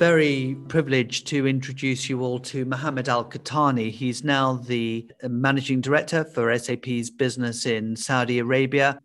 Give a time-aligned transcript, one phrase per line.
[0.00, 3.90] very privileged to introduce you all to Mohammed AlKhotani.
[3.90, 8.98] He's now the managing director for SAP's business in Saudi Arabia.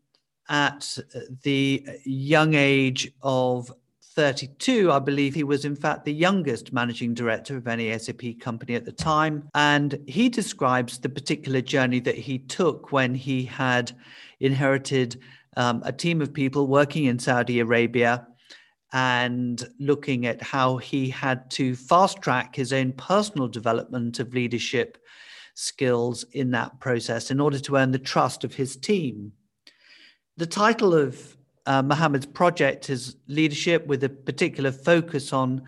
[0.48, 0.98] At
[1.44, 3.70] the young age of
[4.14, 8.76] 32, I believe he was, in fact, the youngest managing director of any SAP company
[8.76, 9.50] at the time.
[9.54, 13.92] And he describes the particular journey that he took when he had
[14.40, 15.20] inherited
[15.58, 18.26] um, a team of people working in Saudi Arabia
[18.94, 24.98] and looking at how he had to fast track his own personal development of leadership
[25.54, 29.32] skills in that process in order to earn the trust of his team.
[30.38, 35.64] The title of uh, Mohammed's project is Leadership with a particular focus on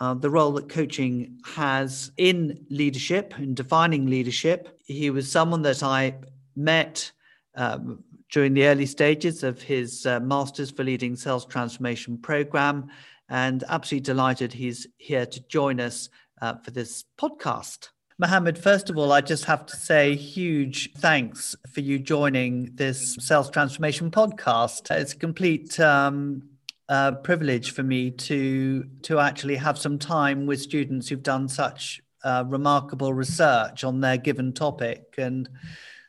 [0.00, 4.80] uh, the role that coaching has in leadership, in defining leadership.
[4.86, 6.14] He was someone that I
[6.56, 7.10] met
[7.54, 12.88] um, during the early stages of his uh, Masters for Leading Sales Transformation program.
[13.28, 16.08] And absolutely delighted he's here to join us
[16.40, 17.88] uh, for this podcast.
[18.18, 23.16] Mohammed, first of all, I just have to say huge thanks for you joining this
[23.18, 24.88] sales transformation podcast.
[24.90, 26.48] It's a complete um,
[26.88, 32.00] uh, privilege for me to to actually have some time with students who've done such
[32.22, 35.48] uh, remarkable research on their given topic and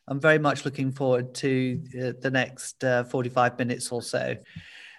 [0.08, 4.36] I'm very much looking forward to uh, the next uh, 45 minutes or so.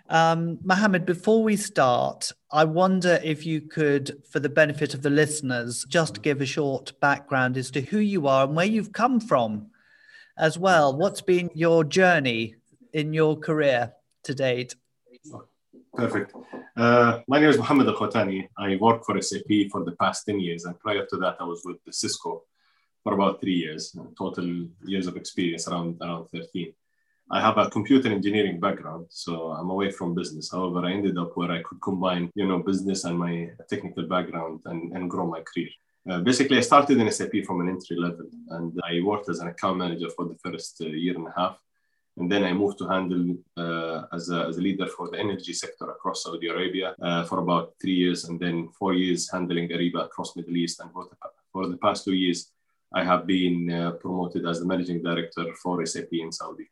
[0.09, 5.11] Um, Mohammed, before we start, I wonder if you could, for the benefit of the
[5.11, 9.19] listeners, just give a short background as to who you are and where you've come
[9.21, 9.69] from
[10.39, 10.97] as well.
[10.97, 12.57] What's been your journey
[12.93, 13.93] in your career
[14.25, 14.77] to date?
[15.95, 16.35] Perfect.
[16.77, 18.49] Uh, my name is Mohammed AlKhotani.
[18.59, 21.63] I work for SAP for the past 10 years, and prior to that, I was
[21.65, 22.43] with Cisco
[23.07, 26.73] for about three years, total years of experience around, around 13.
[27.31, 30.51] I have a computer engineering background, so I'm away from business.
[30.51, 34.63] However, I ended up where I could combine, you know, business and my technical background
[34.65, 35.69] and, and grow my career.
[36.11, 39.49] Uh, basically, I started in SAP from an entry level, and I worked as an
[39.49, 41.57] account manager for the first uh, year and a half.
[42.17, 45.53] And then I moved to handle uh, as, a, as a leader for the energy
[45.53, 50.07] sector across Saudi Arabia uh, for about three years, and then four years handling Ariba
[50.07, 50.81] across Middle East.
[50.81, 51.17] And for the,
[51.53, 52.51] for the past two years,
[52.95, 56.71] I have been uh, promoted as the managing director for SAP in Saudi.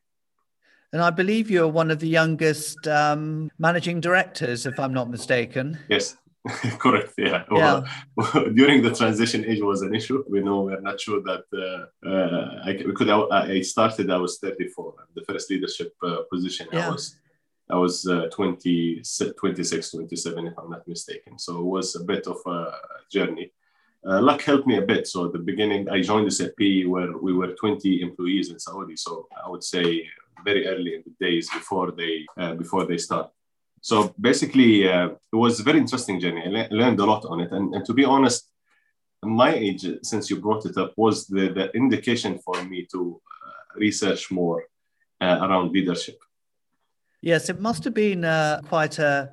[0.93, 5.77] And I believe you're one of the youngest um, managing directors, if I'm not mistaken.
[5.89, 6.15] Yes,
[6.79, 7.13] correct.
[7.17, 7.43] Yeah.
[7.51, 7.83] yeah.
[8.15, 10.23] Well, during the transition, age was an issue.
[10.29, 13.09] We know we're not sure that uh, uh, I could.
[13.09, 14.09] I started.
[14.09, 14.93] I was 34.
[15.15, 16.67] The first leadership uh, position.
[16.71, 16.87] Yeah.
[16.87, 17.17] I was.
[17.67, 19.01] I was uh, 20,
[19.39, 21.39] 26, 27, if I'm not mistaken.
[21.39, 22.73] So it was a bit of a
[23.11, 23.51] journey
[24.07, 25.07] uh, luck helped me a bit.
[25.07, 28.95] So at the beginning, I joined the SAP where we were 20 employees in Saudi.
[28.95, 30.07] So I would say
[30.43, 33.29] very early in the days before they uh, before they start.
[33.81, 36.43] So basically, uh, it was a very interesting journey.
[36.45, 37.51] I le- learned a lot on it.
[37.51, 38.49] And, and to be honest,
[39.23, 43.79] my age, since you brought it up, was the, the indication for me to uh,
[43.79, 44.63] research more
[45.21, 46.17] uh, around leadership.
[47.21, 49.31] Yes, it must have been uh, quite a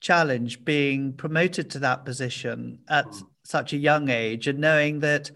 [0.00, 3.06] challenge being promoted to that position at
[3.44, 5.30] such a young age and knowing that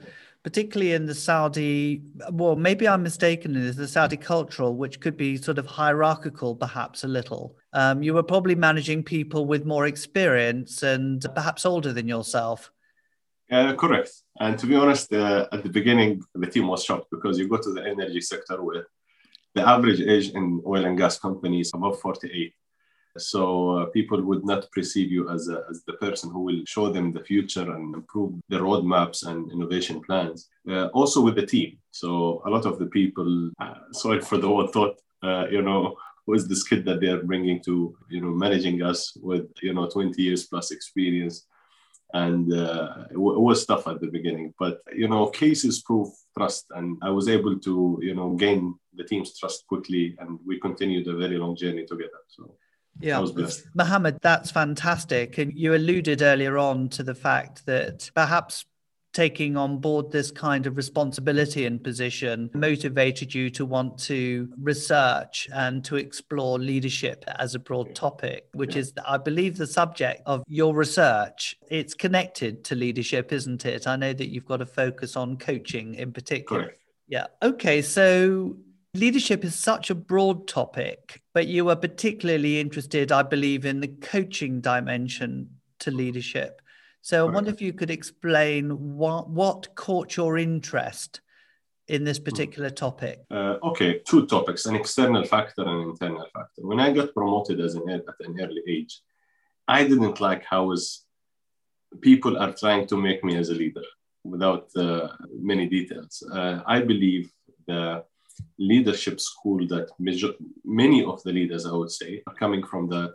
[0.47, 5.37] particularly in the Saudi, well, maybe I'm mistaken, in the Saudi cultural, which could be
[5.37, 7.57] sort of hierarchical, perhaps a little.
[7.73, 12.71] Um, you were probably managing people with more experience and perhaps older than yourself.
[13.51, 14.11] Uh, correct.
[14.39, 17.57] And to be honest, uh, at the beginning, the team was shocked because you go
[17.57, 18.87] to the energy sector where
[19.57, 22.55] the average age in oil and gas companies above 48
[23.19, 26.91] so uh, people would not perceive you as, a, as the person who will show
[26.91, 30.49] them the future and improve the roadmaps and innovation plans.
[30.69, 31.79] Uh, also with the team.
[31.91, 35.97] So a lot of the people, uh, sorry for the word, thought, uh, you know,
[36.27, 39.73] who is this kid that they are bringing to, you know, managing us with, you
[39.73, 41.47] know, 20 years plus experience.
[42.13, 46.09] And uh, it, w- it was tough at the beginning, but you know, cases prove
[46.39, 50.61] trust, and I was able to, you know, gain the team's trust quickly, and we
[50.61, 52.21] continued a very long journey together.
[52.29, 52.55] So
[53.01, 53.25] yeah,
[53.75, 55.39] Mohammed, that's fantastic.
[55.39, 58.65] And you alluded earlier on to the fact that perhaps
[59.17, 65.49] taking on board this kind of responsibility and position motivated you to want to research
[65.55, 70.45] and to explore leadership as a broad topic, which is, I believe, the subject of
[70.47, 71.57] your research.
[71.71, 73.87] It's connected to leadership, isn't it?
[73.87, 76.65] I know that you've got a focus on coaching in particular.
[76.65, 76.83] Correct.
[77.09, 77.27] Yeah.
[77.43, 77.81] Okay.
[77.81, 78.57] So
[78.97, 83.89] leadership is such a broad topic, but you are particularly interested, I believe, in the
[83.89, 85.51] coaching dimension
[85.81, 86.61] to leadership.
[87.03, 91.21] So I wonder if you could explain what, what caught your interest
[91.87, 93.21] in this particular topic.
[93.31, 96.63] Uh, okay, two topics an external factor and an internal factor.
[96.63, 99.01] When I got promoted as an, at an early age,
[99.69, 101.05] I didn't like how was
[102.01, 103.85] people are trying to make me as a leader
[104.25, 106.23] without uh, many details.
[106.33, 107.31] Uh, I believe
[107.67, 108.05] the
[108.59, 110.33] leadership school that major,
[110.65, 113.15] many of the leaders, I would say, are coming from the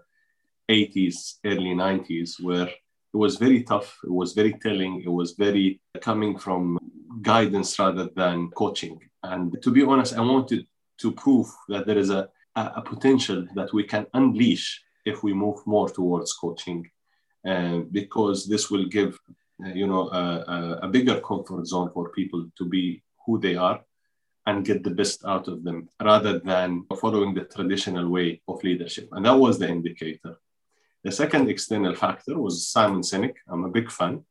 [0.70, 5.82] 80s, early 90s, where it was very tough, it was very telling, it was very
[6.02, 6.80] coming from
[7.22, 9.00] guidance rather than coaching.
[9.24, 10.66] And to be honest, I wanted
[11.02, 15.60] to prove that there is a, a potential that we can unleash if we move
[15.66, 16.90] more towards coaching,
[17.48, 19.18] uh, because this will give
[19.66, 23.82] uh, you know a, a, bigger comfort zone for people to be who they are
[24.46, 29.08] and get the best out of them rather than following the traditional way of leadership.
[29.12, 30.38] And that was the indicator.
[31.04, 33.36] The second external factor was Simon Sinek.
[33.48, 34.24] I'm a big fan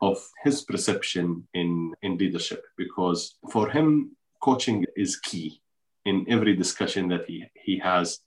[0.00, 5.60] of his perception in, in leadership because for him, coaching is key
[6.04, 8.18] in every discussion that he, he has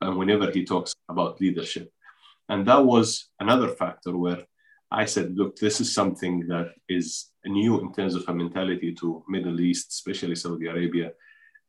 [0.00, 1.90] and whenever he talks about leadership.
[2.48, 4.44] And that was another factor where
[4.92, 9.24] I said, look, this is something that is new in terms of a mentality to
[9.28, 11.12] Middle East, especially Saudi Arabia.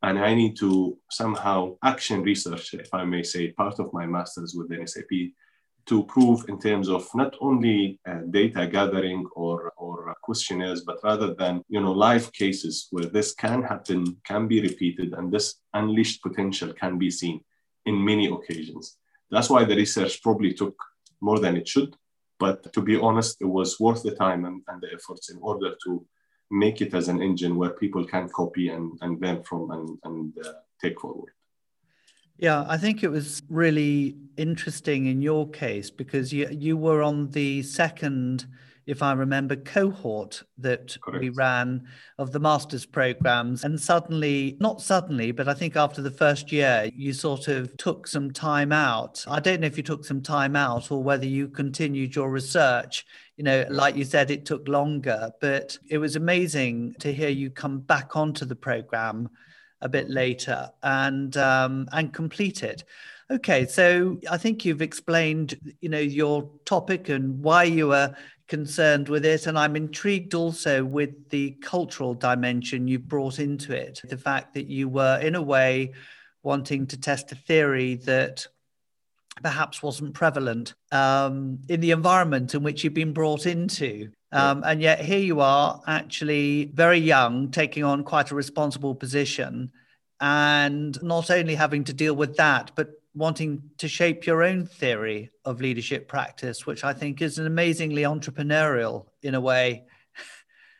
[0.01, 4.53] And I need to somehow action research, if I may say, part of my master's
[4.53, 5.31] within SAP
[5.85, 11.33] to prove in terms of not only uh, data gathering or, or questionnaires, but rather
[11.33, 16.21] than you know live cases where this can happen, can be repeated, and this unleashed
[16.21, 17.41] potential can be seen
[17.85, 18.97] in many occasions.
[19.29, 20.75] That's why the research probably took
[21.21, 21.95] more than it should.
[22.43, 25.75] But to be honest, it was worth the time and, and the efforts in order
[25.85, 26.05] to
[26.51, 30.33] make it as an engine where people can copy and, and learn from and, and
[30.45, 30.51] uh,
[30.81, 31.31] take forward.
[32.37, 37.29] Yeah, I think it was really interesting in your case because you, you were on
[37.29, 38.45] the second
[38.85, 41.21] if I remember, cohort that Correct.
[41.21, 41.87] we ran
[42.17, 43.63] of the master's programs.
[43.63, 48.07] And suddenly, not suddenly, but I think after the first year, you sort of took
[48.07, 49.23] some time out.
[49.27, 53.05] I don't know if you took some time out or whether you continued your research.
[53.37, 57.49] You know, like you said, it took longer, but it was amazing to hear you
[57.49, 59.29] come back onto the program
[59.81, 62.83] a bit later and um, and complete it.
[63.31, 68.15] Okay, so I think you've explained, you know, your topic and why you were
[68.47, 69.47] concerned with it.
[69.47, 74.01] And I'm intrigued also with the cultural dimension you brought into it.
[74.03, 75.93] The fact that you were, in a way,
[76.43, 78.47] wanting to test a theory that
[79.41, 84.11] perhaps wasn't prevalent um, in the environment in which you've been brought into.
[84.31, 89.71] Um, and yet here you are, actually very young, taking on quite a responsible position,
[90.19, 95.31] and not only having to deal with that, but wanting to shape your own theory
[95.45, 99.83] of leadership practice, which I think is an amazingly entrepreneurial in a way.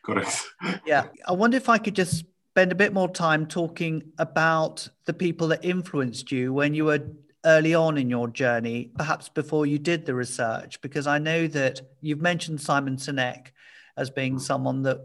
[0.04, 0.42] Correct.
[0.86, 1.06] yeah.
[1.26, 5.48] I wonder if I could just spend a bit more time talking about the people
[5.48, 7.02] that influenced you when you were
[7.44, 11.80] early on in your journey, perhaps before you did the research, because I know that
[12.00, 13.48] you've mentioned Simon Sinek
[13.96, 14.98] as being someone that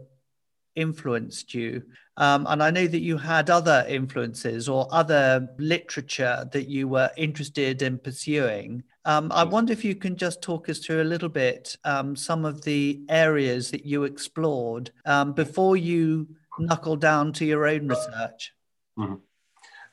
[0.74, 1.82] influenced you.
[2.20, 7.10] Um, and I know that you had other influences or other literature that you were
[7.16, 8.82] interested in pursuing.
[9.06, 12.44] Um, I wonder if you can just talk us through a little bit um, some
[12.44, 18.52] of the areas that you explored um, before you knuckle down to your own research.
[18.98, 19.14] Mm-hmm.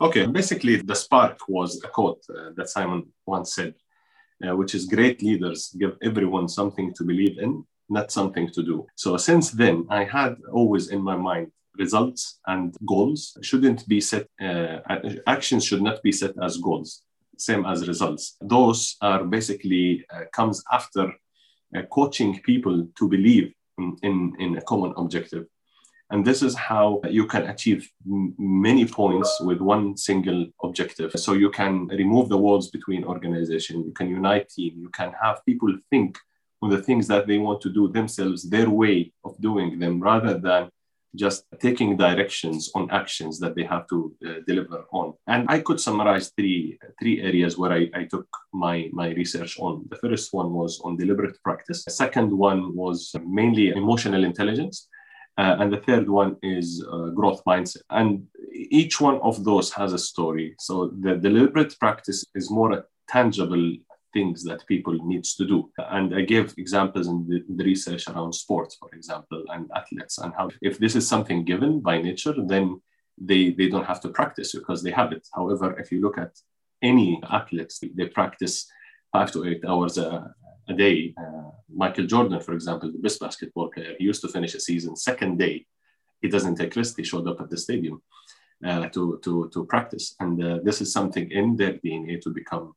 [0.01, 3.73] Okay, basically, the spark was a quote uh, that Simon once said,
[4.45, 8.85] uh, which is great leaders give everyone something to believe in, not something to do.
[8.95, 14.27] So since then, I had always in my mind results and goals shouldn't be set,
[14.41, 14.79] uh,
[15.27, 17.03] actions should not be set as goals,
[17.37, 18.37] same as results.
[18.41, 21.13] Those are basically uh, comes after
[21.75, 25.45] uh, coaching people to believe in, in, in, a common objective.
[26.09, 31.11] And this is how you can achieve many points with one single objective.
[31.17, 35.45] So you can remove the walls between organization, you can unite team, you can have
[35.45, 36.17] people think
[36.61, 40.37] on the things that they want to do themselves, their way of doing them, rather
[40.37, 40.69] than
[41.17, 45.13] just taking directions on actions that they have to uh, deliver on.
[45.27, 49.85] And I could summarize three three areas where I, I took my my research on.
[49.89, 51.83] The first one was on deliberate practice.
[51.85, 54.87] The second one was mainly emotional intelligence.
[55.39, 57.83] Uh, and the third one is uh, growth mindset.
[57.91, 60.55] And each one of those has a story.
[60.59, 63.75] So the deliberate practice is more a tangible
[64.13, 65.69] things that people needs to do.
[65.77, 70.33] And I gave examples in the, the, research around sports, for example, and athletes, and
[70.37, 72.81] how if this is something given by nature, then
[73.17, 75.27] they, they don't have to practice because they have it.
[75.33, 76.31] However, if you look at
[76.81, 78.69] any athletes, they practice
[79.11, 80.33] five to eight hours a,
[80.69, 81.13] a day.
[81.19, 84.95] Uh, Michael Jordan, for example, the best basketball player, he used to finish a season
[84.95, 85.65] second day.
[86.21, 86.97] He doesn't take rest.
[86.97, 88.01] He showed up at the stadium
[88.65, 90.15] uh, to, to, to practice.
[90.19, 92.73] And uh, this is something in their DNA to become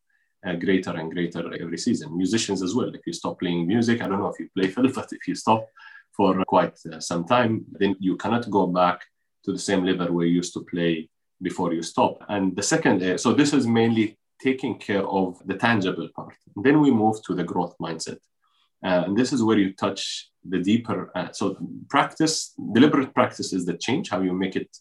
[0.47, 2.17] uh, greater and greater every season.
[2.17, 2.95] Musicians as well.
[2.95, 5.35] If you stop playing music, I don't know if you play fiddle, but if you
[5.35, 5.67] stop
[6.13, 9.01] for quite uh, some time, then you cannot go back
[9.45, 11.09] to the same level where you used to play
[11.41, 12.25] before you stop.
[12.29, 16.35] And the second, uh, so this is mainly taking care of the tangible part.
[16.57, 18.19] And then we move to the growth mindset.
[18.83, 21.11] Uh, and this is where you touch the deeper.
[21.15, 21.57] Uh, so
[21.89, 24.75] practice, deliberate practice is the change, how you make it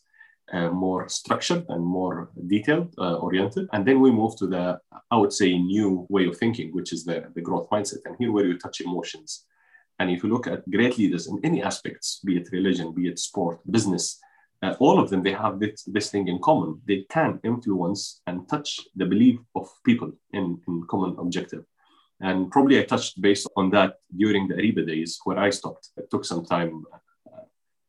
[0.53, 3.67] uh, more structured and more detailed uh, oriented.
[3.73, 4.79] And then we move to the,
[5.11, 7.99] I would say, new way of thinking, which is the, the growth mindset.
[8.05, 9.45] And here where you touch emotions.
[9.99, 13.19] And if you look at great leaders in any aspects, be it religion, be it
[13.19, 14.19] sport, business,
[14.61, 16.81] uh, all of them, they have this, this thing in common.
[16.87, 21.63] They can influence and touch the belief of people in, in common objective.
[22.21, 25.89] And probably I touched based on that during the Ariba days where I stopped.
[25.95, 26.83] It took some time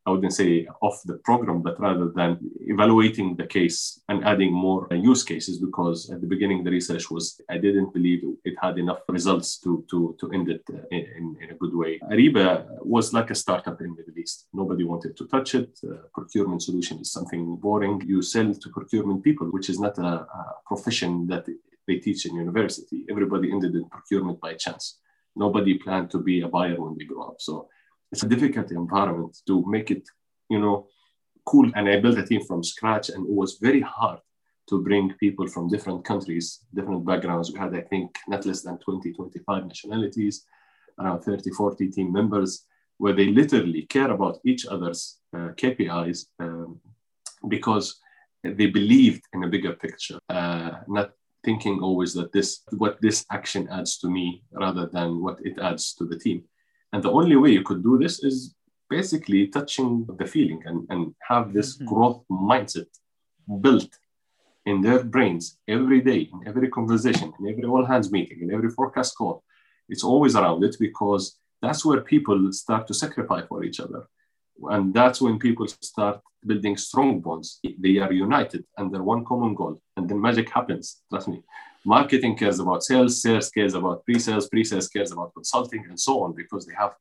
[0.06, 4.88] I wouldn't say off the program, but rather than evaluating the case and adding more
[4.90, 9.00] use cases because at the beginning the research was I didn't believe it had enough
[9.08, 12.00] results to to, to end it in, in a good way.
[12.10, 14.46] Ariba was like a startup in the Middle East.
[14.54, 15.78] Nobody wanted to touch it.
[15.84, 18.02] Uh, procurement solution is something boring.
[18.06, 21.44] You sell to procurement people, which is not a, a profession that
[21.86, 23.04] they teach in university.
[23.10, 24.98] Everybody ended in procurement by chance.
[25.36, 27.36] Nobody planned to be a buyer when they grow up.
[27.40, 27.68] So
[28.12, 30.08] it's a difficult environment to make it,
[30.48, 30.88] you know,
[31.44, 31.70] cool.
[31.74, 34.20] And I built a team from scratch, and it was very hard
[34.68, 37.52] to bring people from different countries, different backgrounds.
[37.52, 40.44] We had, I think, not less than 20, 25 nationalities,
[40.98, 42.66] around 30, 40 team members,
[42.98, 46.80] where they literally care about each other's uh, KPIs um,
[47.48, 48.00] because
[48.42, 51.12] they believed in a bigger picture, uh, not
[51.44, 55.94] thinking always that this what this action adds to me rather than what it adds
[55.94, 56.44] to the team.
[56.92, 58.54] And the only way you could do this is
[58.88, 61.86] basically touching the feeling and, and have this mm-hmm.
[61.86, 62.88] growth mindset
[63.60, 63.88] built
[64.66, 68.70] in their brains every day, in every conversation, in every all hands meeting, in every
[68.70, 69.42] forecast call.
[69.88, 74.06] It's always around it because that's where people start to sacrifice for each other.
[74.62, 77.60] And that's when people start building strong bonds.
[77.78, 81.02] They are united under one common goal, and then magic happens.
[81.10, 81.42] Trust me
[81.84, 86.34] marketing cares about sales sales cares about pre-sales pre-sales cares about consulting and so on
[86.34, 86.92] because they have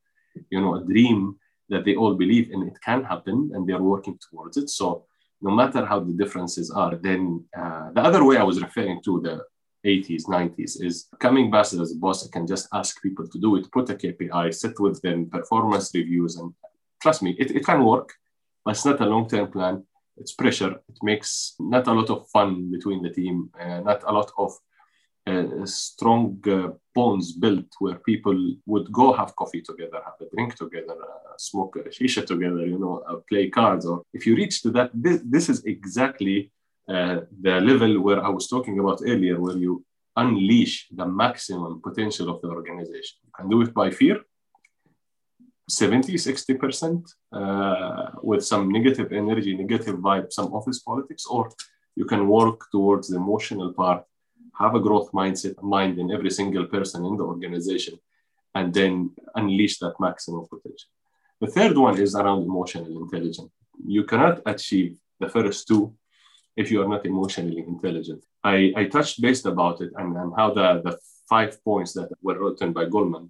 [0.49, 1.35] you know a dream
[1.69, 2.63] that they all believe in.
[2.63, 4.69] It can happen and they're working towards it.
[4.69, 5.05] So
[5.41, 9.21] no matter how the differences are then uh, the other way i was referring to
[9.21, 9.41] the
[9.85, 13.55] 80s 90s is coming back as a boss i can just ask people to do
[13.55, 16.53] it put a kpi sit with them performance reviews and
[17.01, 18.13] trust me it, it can work
[18.63, 19.83] but it's not a long-term plan.
[20.17, 20.71] It's pressure.
[20.89, 24.51] It makes not a lot of fun between the team uh, not a lot of
[25.29, 30.55] uh, strong uh, bonds built where people would go have coffee together, have a drink
[30.55, 33.85] together, uh, smoke a shisha together, you know, uh, play cards.
[33.85, 36.51] Or if you reach to that, this, this is exactly
[36.87, 42.29] uh, the level where I was talking about earlier, where you unleash the maximum potential
[42.29, 43.17] of the organization.
[43.25, 44.17] You can do it by fear,
[45.69, 51.49] 70, 60% uh, with some negative energy, negative vibe, some office politics, or
[51.95, 54.03] you can work towards the emotional part
[54.59, 57.99] have a growth mindset mind in every single person in the organization
[58.55, 60.89] and then unleash that maximum potential.
[61.39, 63.51] The third one is around emotional intelligence.
[63.85, 65.93] You cannot achieve the first two
[66.57, 68.23] if you are not emotionally intelligent.
[68.43, 70.97] I, I touched based about it and, and how the, the
[71.29, 73.29] five points that were written by Goleman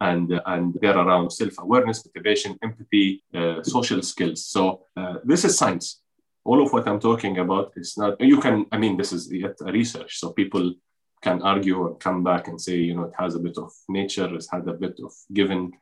[0.00, 4.46] and, and they're around self-awareness motivation empathy uh, social skills.
[4.46, 6.00] So uh, this is science
[6.44, 9.56] all of what I'm talking about is not, you can, I mean, this is yet
[9.64, 10.74] a research, so people
[11.22, 14.34] can argue or come back and say, you know, it has a bit of nature,
[14.34, 15.72] it's had a bit of given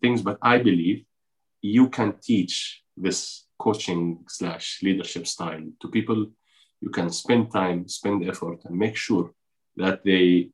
[0.00, 1.04] things, but I believe
[1.62, 6.26] you can teach this coaching slash leadership style to people.
[6.80, 9.30] You can spend time, spend effort, and make sure
[9.76, 10.50] that they,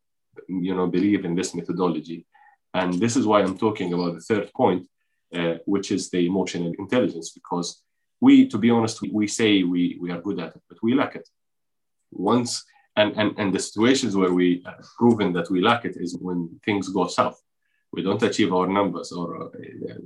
[0.48, 2.26] you know, believe in this methodology.
[2.74, 4.86] And this is why I'm talking about the third point,
[5.34, 7.82] uh, which is the emotional intelligence, because
[8.20, 11.14] we, to be honest, we, say we, we are good at it, but we lack
[11.16, 11.28] it.
[12.10, 12.64] Once,
[12.96, 16.58] and, and, and the situations where we have proven that we lack it is when
[16.64, 17.40] things go south.
[17.92, 19.48] We don't achieve our numbers, or uh,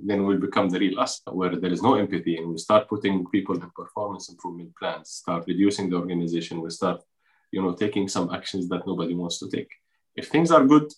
[0.04, 3.26] then we become the real us, where there is no empathy, and we start putting
[3.26, 7.02] people in performance improvement plans, start reducing the organization, we start,
[7.50, 9.70] you know, taking some actions that nobody wants to take.
[10.14, 10.92] If things are good,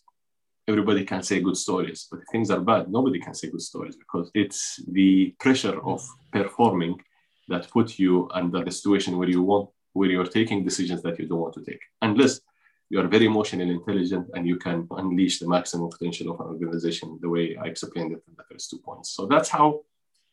[0.67, 3.97] everybody can say good stories, but if things are bad, nobody can say good stories
[3.97, 7.01] because it's the pressure of performing
[7.49, 11.27] that put you under the situation where you want, where you're taking decisions that you
[11.27, 11.81] don't want to take.
[12.01, 12.41] Unless
[12.89, 17.19] you are very emotionally intelligent and you can unleash the maximum potential of an organization
[17.21, 19.11] the way I explained it in the first two points.
[19.11, 19.81] So that's how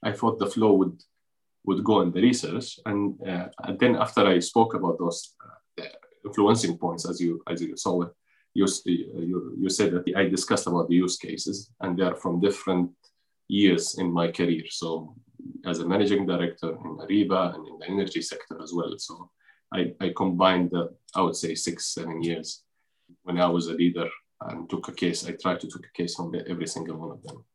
[0.03, 1.01] I thought the flow would
[1.63, 2.79] would go in the research.
[2.87, 5.35] And, uh, and then after I spoke about those
[5.79, 5.83] uh,
[6.25, 8.11] influencing points, as you as you saw it,
[8.53, 12.15] you, uh, you, you said that I discussed about the use cases, and they are
[12.15, 12.91] from different
[13.47, 14.63] years in my career.
[14.69, 15.15] So,
[15.65, 18.93] as a managing director in Ariba and in the energy sector as well.
[18.97, 19.29] So,
[19.73, 22.63] I, I combined, the, I would say, six, seven years
[23.23, 24.09] when I was a leader
[24.41, 25.25] and took a case.
[25.25, 27.45] I tried to take a case on every single one of them.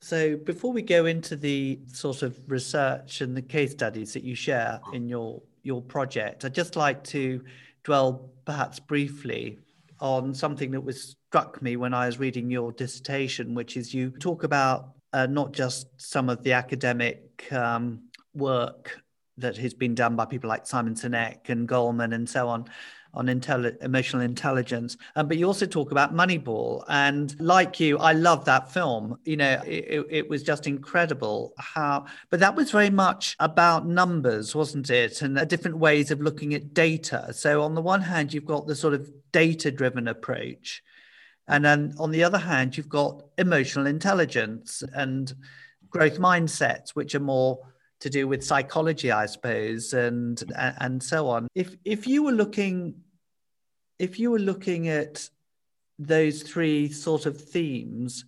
[0.00, 4.34] So, before we go into the sort of research and the case studies that you
[4.34, 7.42] share in your your project, I'd just like to
[7.82, 9.58] dwell perhaps briefly
[10.00, 14.10] on something that was struck me when I was reading your dissertation, which is you
[14.10, 18.02] talk about uh, not just some of the academic um,
[18.34, 19.00] work
[19.38, 22.66] that has been done by people like Simon Sinek and Goleman and so on,
[23.16, 24.96] on intelli- emotional intelligence.
[25.16, 26.84] Um, but you also talk about Moneyball.
[26.88, 29.18] And like you, I love that film.
[29.24, 34.54] You know, it, it, was just incredible how, but that was very much about numbers,
[34.54, 35.22] wasn't it?
[35.22, 37.32] And different ways of looking at data.
[37.32, 40.82] So on the one hand, you've got the sort of data driven approach.
[41.48, 45.32] And then on the other hand, you've got emotional intelligence and
[45.88, 47.60] growth mindsets, which are more
[48.00, 51.48] to do with psychology, I suppose, and and so on.
[51.54, 52.94] If if you were looking
[53.98, 55.28] if you were looking at
[55.98, 58.24] those three sort of themes,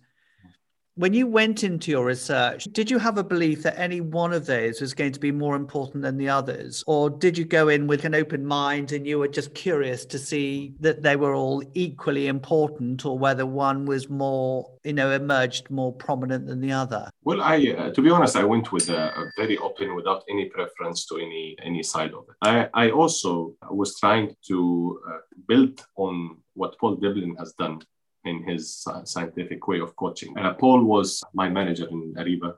[0.99, 4.45] when you went into your research, did you have a belief that any one of
[4.45, 6.83] those was going to be more important than the others?
[6.87, 10.19] Or did you go in with an open mind and you were just curious to
[10.19, 15.69] see that they were all equally important or whether one was more, you know, emerged
[15.69, 17.09] more prominent than the other?
[17.23, 20.49] Well, I, uh, to be honest, I went with a, a, very open without any
[20.49, 22.35] preference to any, any side of it.
[22.41, 25.17] I, I also was trying to uh,
[25.49, 27.77] build on what Paul Devlin has done
[28.25, 28.63] in his
[29.05, 30.31] scientific way of coaching.
[30.37, 32.51] Uh, Paul was my manager in Ariba,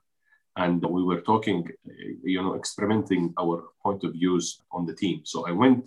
[0.63, 1.60] and we were talking,
[2.33, 5.22] you know, experimenting our point of views on the team.
[5.24, 5.79] So I went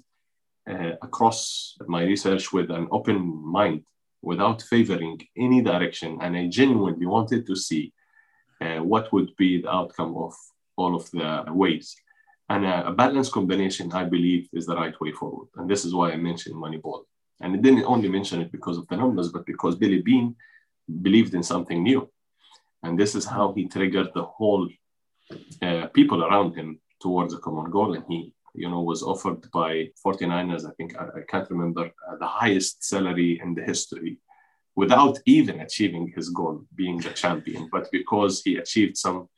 [0.72, 3.18] uh, across my research with an open
[3.58, 3.82] mind,
[4.22, 7.92] without favoring any direction, and I genuinely wanted to see
[8.64, 10.32] uh, what would be the outcome of
[10.76, 11.94] all of the ways.
[12.48, 15.48] And a, a balanced combination, I believe, is the right way forward.
[15.56, 17.04] And this is why I mentioned Moneyball.
[17.40, 20.36] And it didn't only mention it because of the numbers, but because Billy Beane
[21.02, 22.08] believed in something new.
[22.82, 24.68] And this is how he triggered the whole
[25.62, 27.94] uh, people around him towards a common goal.
[27.94, 32.16] And he, you know, was offered by 49ers, I think, I, I can't remember, uh,
[32.20, 34.18] the highest salary in the history
[34.76, 39.28] without even achieving his goal, being the champion, but because he achieved some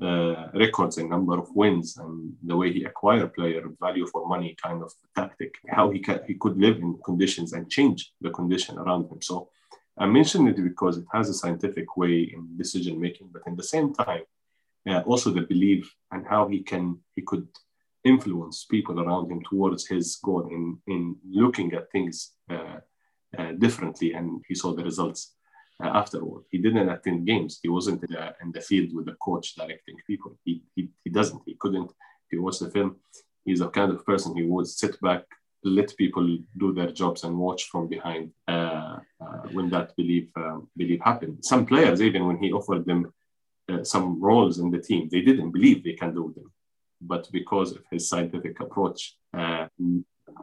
[0.00, 4.56] uh, records in number of wins and the way he acquired player value for money
[4.60, 8.76] kind of tactic, how he, can, he could live in conditions and change the condition
[8.78, 9.22] around him.
[9.22, 9.48] So
[9.96, 13.62] I mentioned it because it has a scientific way in decision making, but in the
[13.62, 14.22] same time,
[14.88, 17.46] uh, also the belief and how he can he could
[18.04, 22.78] influence people around him towards his goal in in looking at things uh,
[23.38, 25.34] uh, differently, and he saw the results
[25.80, 26.44] afterward.
[26.50, 27.58] He didn't attend games.
[27.62, 30.36] He wasn't in the, in the field with the coach directing people.
[30.44, 31.42] He, he, he doesn't.
[31.46, 31.90] He couldn't.
[32.26, 32.96] If you watch the film,
[33.44, 35.24] he's a kind of person who would sit back,
[35.62, 40.68] let people do their jobs and watch from behind uh, uh, when that belief um,
[40.76, 41.44] belief happened.
[41.44, 43.12] Some players, even when he offered them
[43.70, 46.52] uh, some roles in the team, they didn't believe they can do them.
[47.00, 49.66] But because of his scientific approach, uh,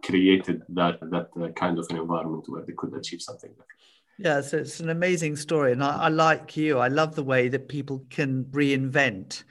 [0.03, 3.80] created that that uh, kind of an environment where they could achieve something different.
[4.17, 5.71] Yeah, so it's an amazing story.
[5.71, 6.77] And I, I, like you.
[6.77, 9.43] I love the way that people can reinvent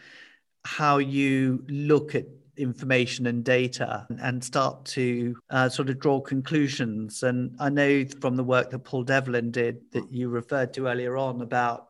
[0.64, 7.22] how you look at information and data and start to uh, sort of draw conclusions.
[7.22, 11.16] And I know from the work that Paul Devlin did that you referred to earlier
[11.16, 11.88] on about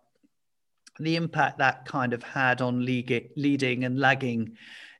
[0.98, 4.56] the impact that kind of had on leading and lagging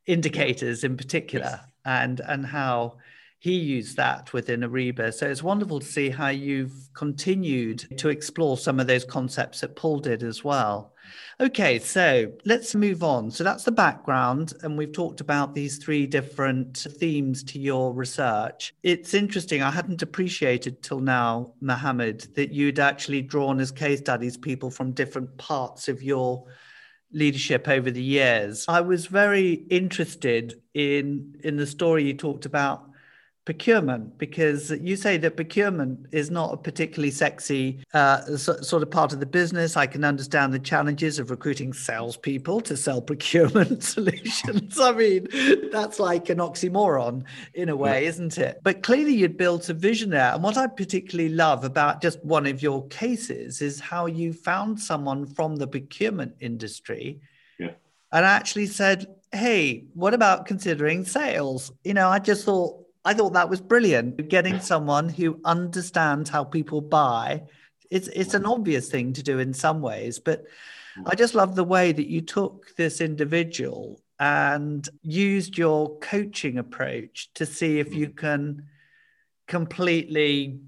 [0.06, 1.70] indicators in particular, yes.
[1.85, 2.96] and and how
[3.40, 5.12] he used that within Ariba.
[5.14, 9.76] So it's wonderful to see how you've continued to explore some of those concepts that
[9.76, 10.92] Paul did as well.
[11.40, 13.31] Okay, so let's move on.
[13.31, 18.74] So that's the background, and we've talked about these three different themes to your research.
[18.83, 24.37] It's interesting, I hadn't appreciated till now, Mohammed, that you'd actually drawn as case studies
[24.37, 26.44] people from different parts of your
[27.11, 28.66] leadership over the years.
[28.68, 32.89] I was very interested in in the story you talked about
[33.50, 38.88] procurement because you say that procurement is not a particularly sexy uh, so, sort of
[38.92, 39.76] part of the business.
[39.76, 44.78] I can understand the challenges of recruiting salespeople to sell procurement solutions.
[44.78, 45.26] I mean,
[45.72, 48.10] that's like an oxymoron in a way, yeah.
[48.10, 48.60] isn't it?
[48.62, 50.32] But clearly, you'd built a vision there.
[50.32, 54.78] And what I particularly love about just one of your cases is how you found
[54.78, 57.18] someone from the procurement industry.
[57.58, 57.72] Yeah.
[58.12, 61.72] And actually said, hey, what about considering sales?
[61.82, 64.28] You know, I just thought I thought that was brilliant.
[64.28, 67.44] Getting someone who understands how people buy.
[67.90, 70.44] It's it's an obvious thing to do in some ways, but
[71.06, 77.30] I just love the way that you took this individual and used your coaching approach
[77.34, 78.16] to see if you mm.
[78.16, 78.68] can
[79.48, 80.60] completely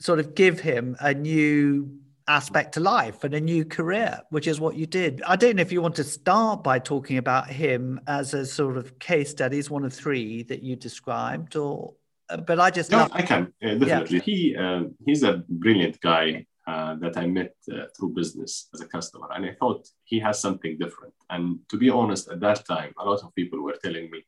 [0.00, 4.60] sort of give him a new aspect to life and a new career, which is
[4.60, 5.22] what you did.
[5.26, 8.76] I don't know if you want to start by talking about him as a sort
[8.76, 11.94] of case study, he's one of three that you described, or
[12.46, 14.18] but I just no, love- I can uh, definitely.
[14.18, 14.22] Yeah.
[14.22, 18.86] He um, he's a brilliant guy uh, that I met uh, through business as a
[18.86, 21.14] customer, and I thought he has something different.
[21.30, 24.24] And to be honest, at that time, a lot of people were telling me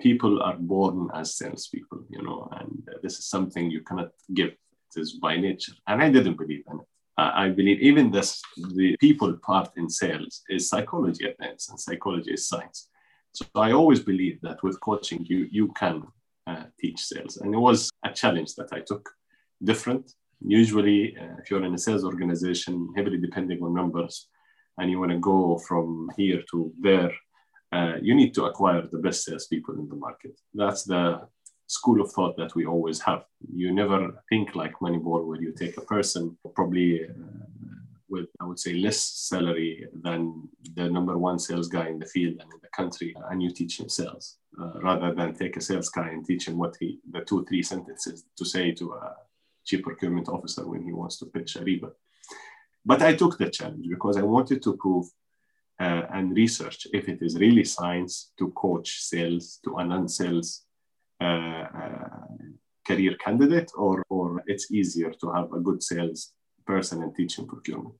[0.00, 4.48] people are born as salespeople, you know, and uh, this is something you cannot give.
[4.94, 6.86] It is by nature, and I didn't believe in it.
[7.18, 12.32] I believe even this, the people part in sales is psychology at times, and psychology
[12.32, 12.88] is science.
[13.34, 16.02] So I always believe that with coaching, you you can
[16.46, 19.08] uh, teach sales, and it was a challenge that I took.
[19.62, 20.12] Different.
[20.40, 24.28] Usually, uh, if you're in a sales organization, heavily depending on numbers,
[24.78, 27.12] and you want to go from here to there,
[27.72, 30.34] uh, you need to acquire the best salespeople in the market.
[30.52, 31.28] That's the
[31.72, 33.24] school of thought that we always have.
[33.62, 37.46] You never think like Moneyball, where you take a person probably uh,
[38.10, 38.98] with, I would say, less
[39.30, 43.42] salary than the number one sales guy in the field and in the country, and
[43.42, 46.76] you teach him sales uh, rather than take a sales guy and teach him what
[46.78, 49.16] he, the two, three sentences to say to a
[49.64, 51.90] chief procurement officer when he wants to pitch Ariba.
[52.84, 55.06] But I took the challenge because I wanted to prove
[55.80, 60.66] uh, and research if it is really science to coach sales, to announce sales,
[62.86, 66.32] career candidate or, or it's easier to have a good sales
[66.66, 67.94] person and teaching procurement.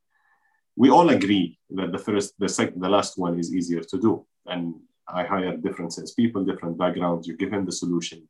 [0.77, 4.27] We all agree that the first, the second, the last one is easier to do.
[4.47, 4.75] And
[5.07, 7.27] I hire different salespeople, different backgrounds.
[7.29, 8.29] You give them the solution,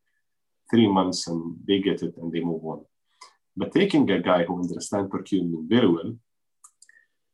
[0.70, 2.84] three months, and they get it and they move on.
[3.56, 6.16] But taking a guy who understands procurement very well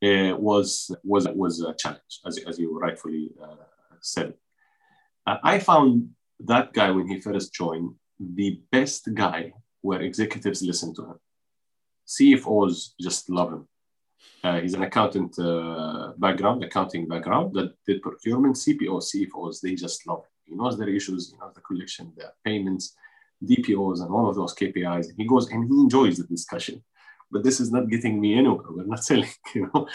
[0.02, 3.64] uh, was was was a challenge, as, as you rightfully uh,
[4.00, 4.34] said.
[5.26, 6.10] Uh, I found
[6.40, 11.20] that guy, when he first joined, the best guy where executives listen to him.
[12.06, 13.68] CFOs just love him.
[14.42, 18.56] Uh, he's an accountant uh, background, accounting background that did procurement.
[18.56, 20.30] CPOs, CFOs, they just love him.
[20.44, 22.96] He knows their issues, he knows the collection, the payments,
[23.44, 25.10] DPOs, and all of those KPIs.
[25.10, 26.82] And He goes and he enjoys the discussion.
[27.30, 28.64] But this is not getting me anywhere.
[28.70, 29.86] We're not selling, you know.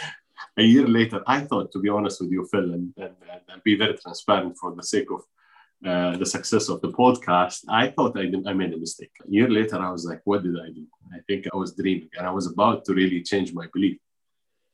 [0.58, 3.16] A year later, I thought, to be honest with you, Phil, and, and,
[3.50, 5.22] and be very transparent for the sake of
[5.86, 9.12] uh, the success of the podcast, I thought I, did, I made a mistake.
[9.26, 10.86] A year later, I was like, what did I do?
[11.14, 13.98] I think I was dreaming and I was about to really change my belief.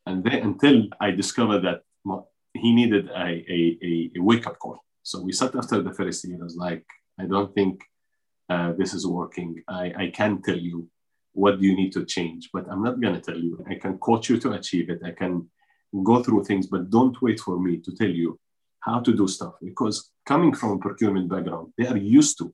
[0.06, 1.82] And then until I discovered that
[2.54, 4.80] he needed a, a, a wake up call.
[5.04, 6.38] So we sat after the first year.
[6.40, 6.86] I was like,
[7.20, 7.82] I don't think
[8.50, 9.62] uh, this is working.
[9.68, 10.88] I, I can tell you
[11.34, 13.64] what you need to change, but I'm not going to tell you.
[13.70, 15.02] I can coach you to achieve it.
[15.06, 15.50] I can
[16.04, 18.40] go through things, but don't wait for me to tell you
[18.82, 22.54] how to do stuff because coming from a procurement background, they are used to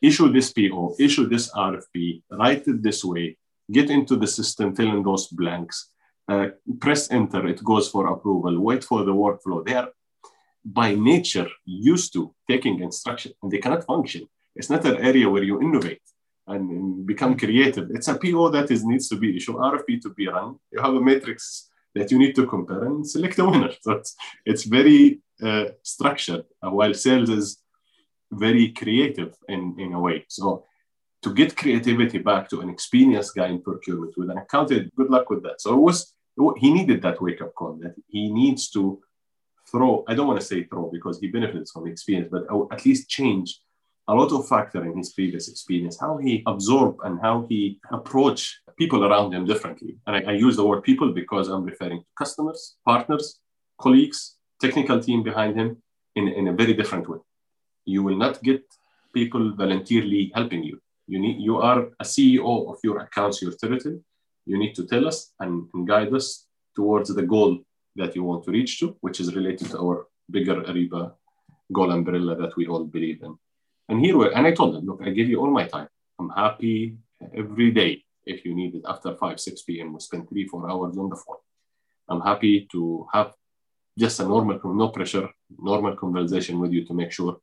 [0.00, 3.36] issue this PO, issue this RFP, write it this way,
[3.70, 5.90] get into the system, fill in those blanks,
[6.28, 6.48] uh,
[6.80, 9.64] press enter, it goes for approval, wait for the workflow.
[9.64, 9.88] They are
[10.64, 14.28] by nature used to taking instruction and they cannot function.
[14.56, 16.00] It's not an area where you innovate
[16.46, 17.90] and become creative.
[17.90, 20.56] It's a PO that is needs to be issued, RFP to be run.
[20.70, 23.70] You have a matrix that you need to compare and select a winner.
[23.82, 27.62] So it's, it's very uh, structured, uh, while sales is
[28.32, 30.24] very creative in, in a way.
[30.28, 30.64] So
[31.22, 35.30] to get creativity back to an experienced guy in procurement with an accountant, good luck
[35.30, 35.60] with that.
[35.60, 36.14] So it was
[36.58, 39.00] he needed that wake up call that he needs to
[39.70, 40.04] throw.
[40.08, 43.60] I don't want to say throw because he benefits from experience, but at least change
[44.08, 48.58] a lot of factor in his previous experience, how he absorbed and how he approached
[48.78, 49.96] people around him differently.
[50.06, 53.40] And I, I use the word people because I'm referring to customers, partners,
[53.80, 55.82] colleagues, technical team behind him
[56.16, 57.18] in, in a very different way.
[57.86, 58.62] You will not get
[59.14, 60.80] people voluntarily helping you.
[61.06, 64.00] You need you are a CEO of your accounts, your territory.
[64.46, 67.58] You need to tell us and, and guide us towards the goal
[67.96, 71.12] that you want to reach to, which is related to our bigger Ariba
[71.72, 73.36] goal umbrella that we all believe in.
[73.88, 75.88] And here, we and I told them, look, I give you all my time.
[76.18, 76.96] I'm happy
[77.34, 79.92] every day if you need it after 5, 6 p.m.
[79.92, 81.36] We spend three, four hours on the phone.
[82.08, 83.32] I'm happy to have
[83.98, 87.38] just a normal, no pressure, normal conversation with you to make sure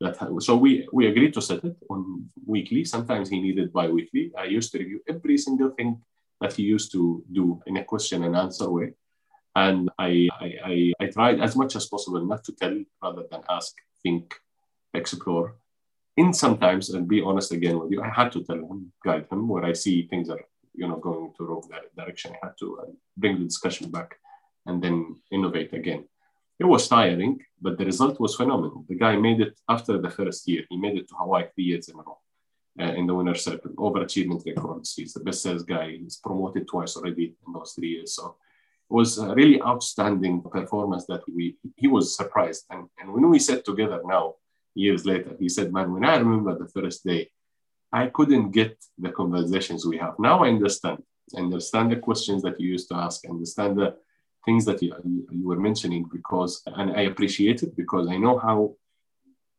[0.00, 0.16] that.
[0.40, 2.84] So we we agreed to set it on weekly.
[2.84, 4.32] Sometimes he needed bi-weekly.
[4.36, 6.00] I used to review every single thing
[6.40, 8.92] that he used to do in a question and answer way.
[9.56, 13.40] And I, I, I, I tried as much as possible not to tell rather than
[13.48, 13.74] ask,
[14.04, 14.34] think,
[14.94, 15.56] explore
[16.18, 19.48] in sometimes, and be honest again with you, I had to tell him, guide him
[19.48, 21.62] where I see things are, you know, going to wrong
[21.96, 22.32] direction.
[22.32, 24.16] I had to uh, bring the discussion back
[24.66, 24.96] and then
[25.30, 26.02] innovate again.
[26.58, 28.84] It was tiring, but the result was phenomenal.
[28.88, 30.64] The guy made it after the first year.
[30.68, 32.18] He made it to Hawaii three years in a row
[32.80, 34.94] uh, in the winner's circle, overachievement records.
[34.96, 35.98] He's the best sales guy.
[36.02, 38.16] He's promoted twice already in those three years.
[38.16, 38.36] So
[38.90, 42.64] it was a really outstanding performance that we he was surprised.
[42.70, 44.34] And, and when we sat together now,
[44.74, 47.30] years later, he said, Man, when I remember the first day,
[47.92, 50.18] I couldn't get the conversations we have.
[50.18, 51.02] Now I understand.
[51.36, 53.96] Understand the questions that you used to ask, understand the
[54.44, 54.94] things that you,
[55.30, 58.76] you were mentioning because, and I appreciate it because I know how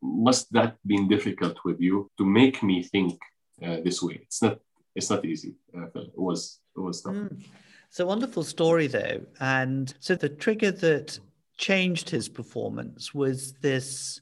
[0.02, 3.20] must that been difficult with you to make me think
[3.64, 4.22] uh, this way.
[4.24, 4.60] It's not,
[4.96, 5.54] it's not easy.
[5.76, 7.14] Uh, it was, it was tough.
[7.14, 7.44] Mm.
[7.90, 9.22] It's a wonderful story though.
[9.40, 11.20] And so the trigger that
[11.58, 14.22] changed his performance was this,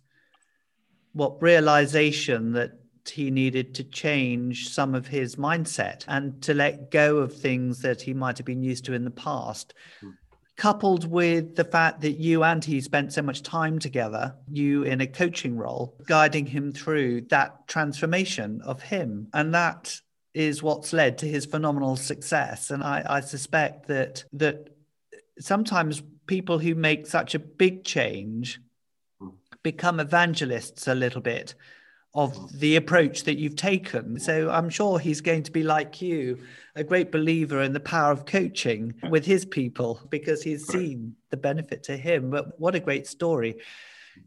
[1.18, 2.72] what realization that
[3.06, 8.02] he needed to change some of his mindset and to let go of things that
[8.02, 9.74] he might have been used to in the past.
[10.04, 10.14] Mm
[10.58, 15.00] coupled with the fact that you and he spent so much time together, you in
[15.02, 19.28] a coaching role, guiding him through that transformation of him.
[19.34, 20.02] And that
[20.34, 22.72] is what's led to his phenomenal success.
[22.72, 24.70] And I, I suspect that that
[25.40, 28.60] sometimes people who make such a big change
[29.72, 31.54] become evangelists a little bit
[32.14, 34.18] of the approach that you've taken.
[34.18, 36.40] So I'm sure he's going to be like you,
[36.78, 41.36] a great believer in the power of coaching with his people because he's seen the
[41.50, 42.30] benefit to him.
[42.30, 43.58] But what a great story.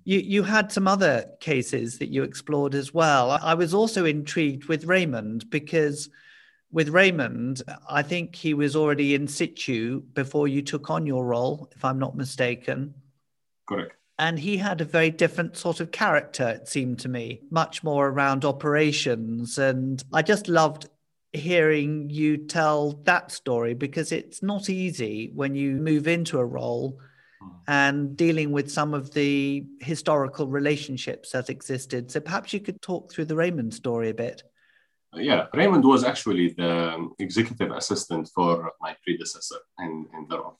[0.04, 3.30] You, you had some other cases that you explored as well.
[3.30, 6.10] I was also intrigued with Raymond because
[6.70, 11.70] with Raymond, I think he was already in situ before you took on your role,
[11.74, 12.94] if I'm not mistaken.
[13.66, 17.82] Correct and he had a very different sort of character it seemed to me much
[17.82, 19.58] more around operations.
[19.58, 20.88] And i just loved
[21.32, 26.98] hearing you tell that story because it's not easy when you move into a role
[27.66, 32.10] and dealing with some of the historical relationships that existed.
[32.10, 34.42] So perhaps you could talk through the raymond story a bit.
[35.14, 40.58] Yeah raymond was actually the executive assistant for my predecessor in, in the role.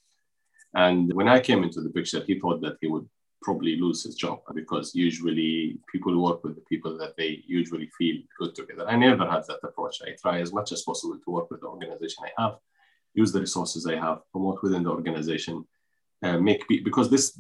[0.75, 3.07] And when i came into the picture he thought that he would
[3.43, 8.17] probably lose his job because usually people work with the people that they usually feel
[8.39, 8.87] good together.
[8.87, 10.01] I never had that approach.
[10.03, 12.57] I try as much as possible to work with the organization I have,
[13.15, 15.65] use the resources I have, promote within the organization,
[16.23, 17.39] uh, make because this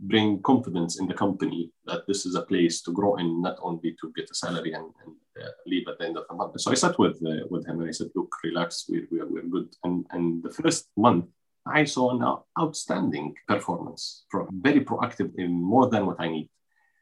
[0.00, 3.96] bring confidence in the company that this is a place to grow in, not only
[4.00, 6.60] to get a salary and, and uh, leave at the end of the month.
[6.60, 8.84] So I sat with uh, with him and I said, "Look, relax.
[8.88, 11.26] We're, we're, we're good." And and the first month
[11.72, 12.22] I saw an
[12.60, 16.50] outstanding performance, very proactive in more than what I need.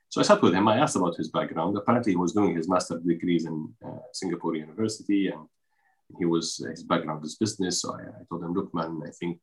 [0.08, 0.68] So I sat with him.
[0.68, 1.76] I asked about his background.
[1.76, 5.46] Apparently, he was doing his master's degrees in uh, Singapore University, and
[6.18, 7.82] he was his background is business.
[7.82, 9.40] So I, I, told him, "Look, man, I think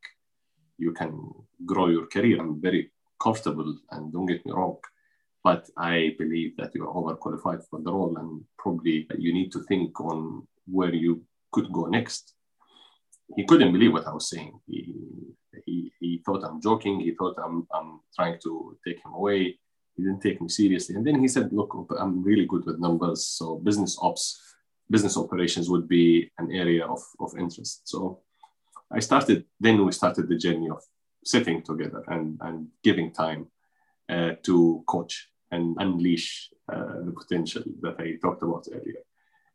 [0.78, 1.30] you can
[1.64, 2.40] grow your career.
[2.40, 2.90] I'm very
[3.22, 4.78] comfortable, and don't get me wrong,
[5.42, 9.62] but I believe that you are overqualified for the role, and probably you need to
[9.64, 12.34] think on where you could go next."
[13.36, 14.58] He couldn't believe what I was saying.
[14.66, 14.94] He,
[15.64, 17.00] he, he thought I'm joking.
[17.00, 19.58] He thought I'm, I'm trying to take him away.
[19.96, 20.96] He didn't take me seriously.
[20.96, 23.26] And then he said, look, I'm really good with numbers.
[23.26, 24.40] So business ops,
[24.90, 27.88] business operations would be an area of, of interest.
[27.88, 28.20] So
[28.92, 30.82] I started, then we started the journey of
[31.24, 33.46] sitting together and, and giving time
[34.08, 39.02] uh, to coach and unleash uh, the potential that I talked about earlier.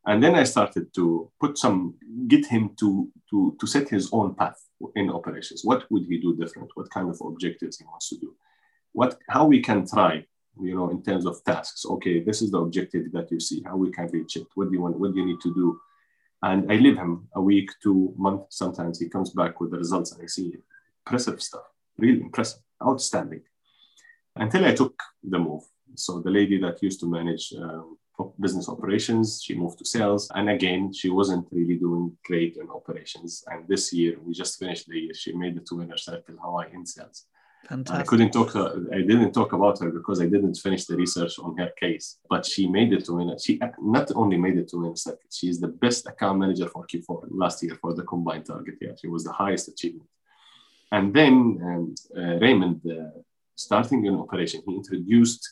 [0.06, 1.96] And then I started to put some,
[2.28, 4.60] get him to, to, to set his own path
[4.96, 5.64] in operations.
[5.64, 6.70] What would he do different?
[6.74, 8.34] What kind of objectives he wants to do?
[8.94, 10.26] What, how we can try,
[10.60, 11.86] you know, in terms of tasks.
[11.86, 14.48] Okay, this is the objective that you see, how we can reach it.
[14.56, 15.00] What do you want?
[15.00, 15.80] What do you need to do?
[16.42, 18.58] And I leave him a week, two months.
[18.58, 20.54] Sometimes he comes back with the results and I see
[21.06, 21.64] impressive stuff,
[21.98, 23.42] really impressive, outstanding.
[24.36, 25.64] Until I took the move.
[25.96, 27.98] So the lady that used to manage um,
[28.40, 29.42] business operations.
[29.44, 30.32] She moved to sales.
[30.36, 33.44] And again, she wasn't really doing great in operations.
[33.48, 36.70] And this year, we just finished the year, she made the two winner circle Hawaii
[36.74, 37.26] in sales.
[37.68, 38.02] Fantastic.
[38.02, 38.56] I couldn't talk.
[38.56, 42.18] I didn't talk about her because I didn't finish the research on her case.
[42.30, 43.38] But she made it to win.
[43.38, 45.30] She not only made it to win circle.
[45.30, 48.76] She is the best account manager for Q4 last year for the combined target.
[48.80, 50.10] Yeah, she was the highest achievement.
[50.92, 53.20] And then um, uh, Raymond, uh,
[53.56, 55.48] starting in operation, he introduced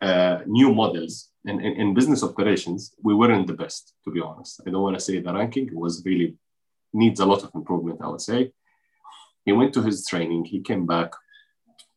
[0.00, 4.60] uh, new models in, in, in, business operations, we weren't the best, to be honest.
[4.66, 6.36] I don't want to say the ranking was really
[6.92, 8.52] needs a lot of improvement, I would say.
[9.44, 11.12] He went to his training, he came back,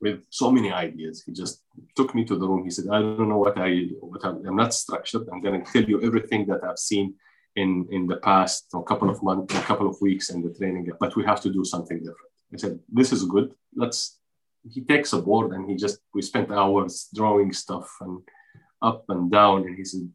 [0.02, 1.24] with so many ideas.
[1.26, 1.64] He just
[1.96, 2.64] took me to the room.
[2.64, 5.28] He said, I don't know what I, what I'm, I'm not structured.
[5.32, 7.16] I'm to tell you everything that I've seen
[7.56, 10.90] in, in the past a couple of months, a couple of weeks in the training,
[11.00, 12.34] but we have to do something different.
[12.54, 13.52] I said, this is good.
[13.76, 14.20] Let's,
[14.70, 18.22] he takes a board and he just, we spent hours drawing stuff and
[18.82, 19.66] up and down.
[19.66, 20.10] And he said,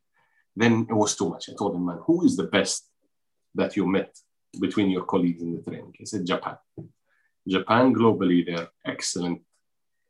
[0.57, 1.49] then it was too much.
[1.49, 2.89] I told him, man, who is the best
[3.55, 4.17] that you met
[4.61, 5.95] between your colleagues in the training?
[5.99, 6.57] He said, Japan.
[7.47, 9.43] Japan globally, they're excellent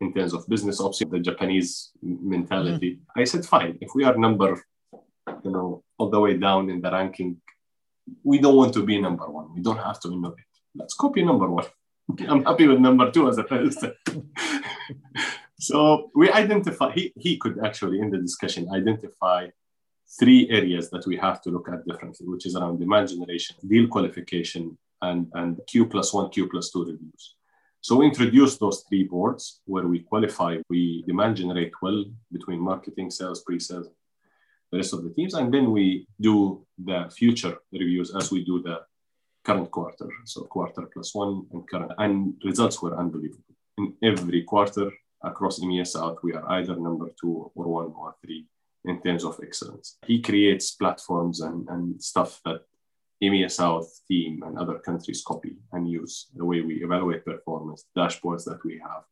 [0.00, 2.92] in terms of business ops, the Japanese mentality.
[2.96, 3.20] Mm-hmm.
[3.20, 4.62] I said, fine, if we are number,
[5.42, 7.40] you know, all the way down in the ranking,
[8.22, 9.54] we don't want to be number one.
[9.54, 10.44] We don't have to innovate.
[10.74, 11.66] Let's copy number one.
[12.28, 13.94] I'm happy with number two as a person.
[15.68, 19.40] so we identify, he, he could actually, in the discussion, identify
[20.20, 23.86] three areas that we have to look at differently, which is around demand generation, deal
[23.88, 24.62] qualification,
[25.02, 27.24] and, and Q plus one, Q plus two reviews.
[27.80, 33.10] So we introduced those three boards where we qualify, we demand generate well between marketing,
[33.10, 33.88] sales, pre-sales,
[34.70, 38.62] the rest of the teams, and then we do the future reviews as we do
[38.62, 38.76] the
[39.44, 40.08] current quarter.
[40.24, 43.54] So quarter plus one and current, and results were unbelievable.
[43.78, 44.90] In every quarter
[45.24, 48.46] across EMEA South, we are either number two or one or three
[48.84, 49.96] in terms of excellence.
[50.06, 52.62] He creates platforms and, and stuff that
[53.22, 58.44] EMEA South team and other countries copy and use the way we evaluate performance, dashboards
[58.44, 59.04] that we have,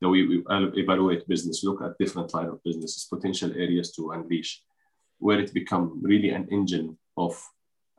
[0.00, 4.62] the way we evaluate business, look at different line of businesses, potential areas to unleash,
[5.18, 7.40] where it become really an engine of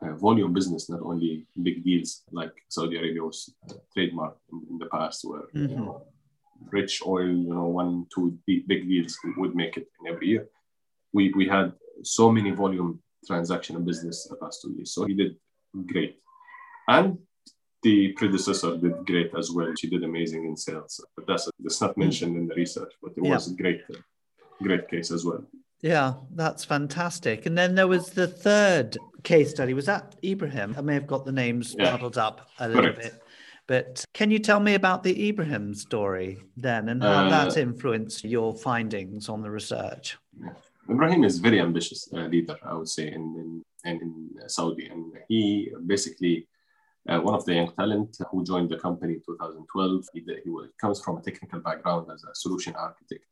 [0.02, 4.78] uh, volume business, not only big deals like Saudi Arabia was uh, trademark in, in,
[4.78, 5.70] the past, where mm-hmm.
[5.70, 6.06] you know,
[6.70, 10.48] rich oil, you know, one, two big deals would make it in every year.
[11.12, 14.92] We, we had so many volume transaction business the past two years.
[14.92, 15.36] So he did
[15.86, 16.18] great.
[16.88, 17.18] And
[17.82, 19.72] the predecessor did great as well.
[19.78, 21.04] She did amazing in sales.
[21.16, 23.82] But that's, that's not mentioned in the research, but it was a great,
[24.62, 25.44] great case as well.
[25.82, 27.46] Yeah, that's fantastic.
[27.46, 29.74] And then there was the third case study.
[29.74, 30.74] Was that Ibrahim?
[30.76, 31.92] I may have got the names yeah.
[31.92, 33.02] muddled up a little Correct.
[33.02, 33.22] bit.
[33.66, 38.24] But can you tell me about the Ibrahim story then and how uh, that influenced
[38.24, 40.16] your findings on the research?
[40.88, 44.86] Ibrahim is very ambitious uh, leader, I would say, in, in, in Saudi.
[44.86, 46.46] And he basically,
[47.08, 50.50] uh, one of the young talent who joined the company in 2012, he, he
[50.80, 53.24] comes from a technical background as a solution architect.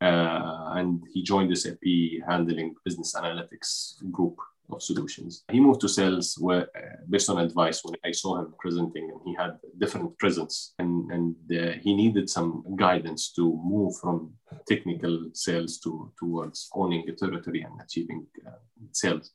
[0.00, 1.82] Uh, and he joined the SAP
[2.28, 4.36] handling business analytics group
[4.70, 5.44] of solutions.
[5.50, 9.20] He moved to sales where, uh, based on advice when I saw him presenting, and
[9.24, 14.32] he had different presence, and, and uh, he needed some guidance to move from
[14.68, 18.50] technical sales to towards owning a territory and achieving uh,
[18.92, 19.32] sales.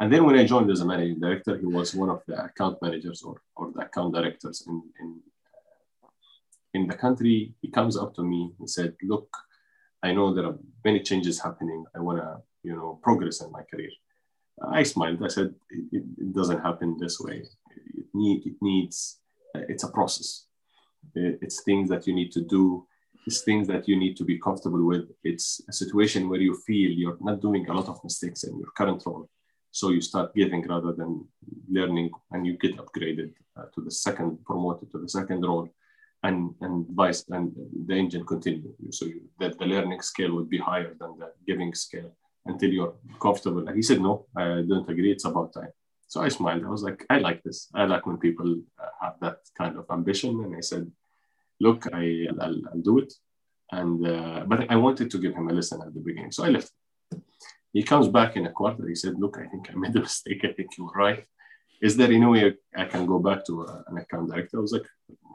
[0.00, 2.82] And then when I joined as a managing director, he was one of the account
[2.82, 5.20] managers or, or the account directors in, in,
[6.74, 7.54] in the country.
[7.62, 9.28] He comes up to me and said, look,
[10.02, 11.84] I know there are many changes happening.
[11.96, 13.90] I want to, you know, progress in my career.
[14.62, 15.22] I smiled.
[15.22, 17.42] I said, it, it doesn't happen this way.
[17.96, 19.18] It, need, it needs,
[19.54, 20.46] uh, it's a process.
[21.14, 22.86] It, it's things that you need to do.
[23.26, 25.10] It's things that you need to be comfortable with.
[25.22, 28.70] It's a situation where you feel you're not doing a lot of mistakes in your
[28.76, 29.28] current role.
[29.70, 31.26] So you start giving rather than
[31.68, 35.68] learning and you get upgraded uh, to the second, promoted to the second role
[36.22, 37.52] and, and vice, and
[37.86, 38.72] the engine continue.
[38.90, 42.12] So you, that the learning scale would be higher than the giving scale
[42.46, 43.66] until you're comfortable.
[43.66, 45.12] And he said, no, I don't agree.
[45.12, 45.72] It's about time.
[46.06, 46.64] So I smiled.
[46.64, 47.68] I was like, I like this.
[47.74, 50.44] I like when people uh, have that kind of ambition.
[50.44, 50.90] And I said,
[51.60, 53.12] look, I, I'll, I'll do it.
[53.72, 56.32] And, uh, but I wanted to give him a lesson at the beginning.
[56.32, 56.70] So I left.
[57.72, 58.86] He comes back in a quarter.
[58.86, 60.44] He said, look, I think I made a mistake.
[60.44, 61.24] I think you were right.
[61.82, 64.58] Is there any way I can go back to uh, an account director?
[64.58, 64.86] I was like,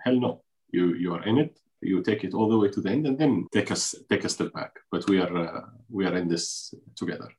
[0.05, 0.41] hell no.
[0.71, 3.17] You, you are in it you take it all the way to the end and
[3.17, 4.71] then take us take a step back.
[4.91, 7.29] But we are uh, we are in this together.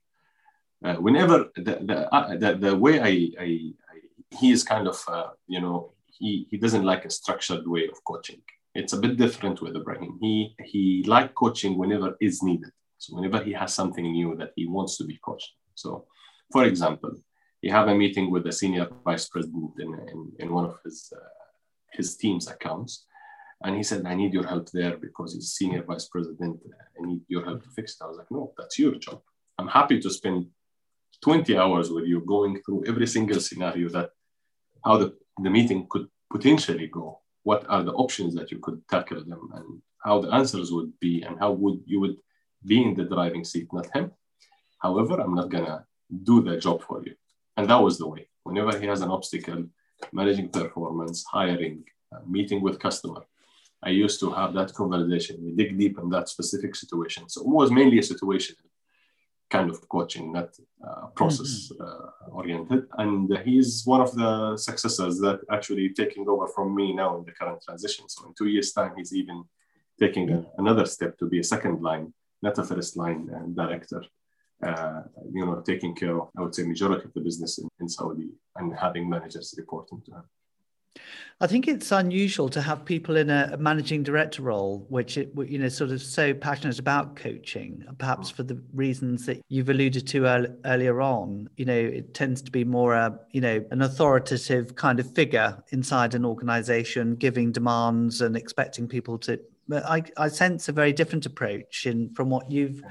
[0.84, 3.96] Uh, whenever the the, uh, the, the way I, I, I,
[4.30, 8.02] he is kind of uh, you know he he doesn't like a structured way of
[8.04, 8.40] coaching.
[8.74, 12.72] It's a bit different with Ibrahim he he like coaching whenever is needed.
[12.98, 15.52] So whenever he has something new that he wants to be coached.
[15.74, 16.06] So
[16.52, 17.12] for example
[17.62, 21.12] you have a meeting with the senior vice president in, in, in one of his
[21.14, 21.20] uh,
[21.92, 23.06] his team's accounts
[23.62, 26.60] and he said, I need your help there because he's senior vice president.
[26.98, 28.04] I need your help to fix it.
[28.04, 29.20] I was like, no, that's your job.
[29.58, 30.46] I'm happy to spend
[31.22, 34.10] 20 hours with you going through every single scenario that
[34.84, 37.20] how the, the meeting could potentially go.
[37.42, 41.22] What are the options that you could tackle them and how the answers would be
[41.22, 42.16] and how would you would
[42.64, 44.12] be in the driving seat, not him.
[44.78, 45.84] However, I'm not gonna
[46.24, 47.14] do the job for you.
[47.56, 48.28] And that was the way.
[48.42, 49.64] Whenever he has an obstacle,
[50.12, 51.84] managing performance, hiring,
[52.14, 53.22] uh, meeting with customer,
[53.82, 55.42] I used to have that conversation.
[55.42, 57.28] We dig deep in that specific situation.
[57.28, 58.56] So it was mainly a situation
[59.50, 60.50] kind of coaching, not
[60.86, 61.82] uh, process mm-hmm.
[61.82, 62.86] uh, oriented.
[62.98, 67.32] And he's one of the successors that actually taking over from me now in the
[67.32, 68.08] current transition.
[68.08, 69.44] So in two years' time, he's even
[69.98, 74.02] taking a, another step to be a second line, not a first line uh, director.
[74.62, 75.02] Uh,
[75.32, 78.28] you know, taking care of, I would say, majority of the business in, in Saudi
[78.56, 80.24] and having managers reporting to him.
[81.42, 85.58] I think it's unusual to have people in a managing director role, which it, you
[85.58, 88.34] know sort of so passionate about coaching, perhaps mm.
[88.34, 90.26] for the reasons that you've alluded to
[90.66, 91.48] earlier on.
[91.56, 95.62] You know, it tends to be more a you know an authoritative kind of figure
[95.70, 99.40] inside an organisation, giving demands and expecting people to.
[99.72, 102.90] I, I sense a very different approach in from what you've mm.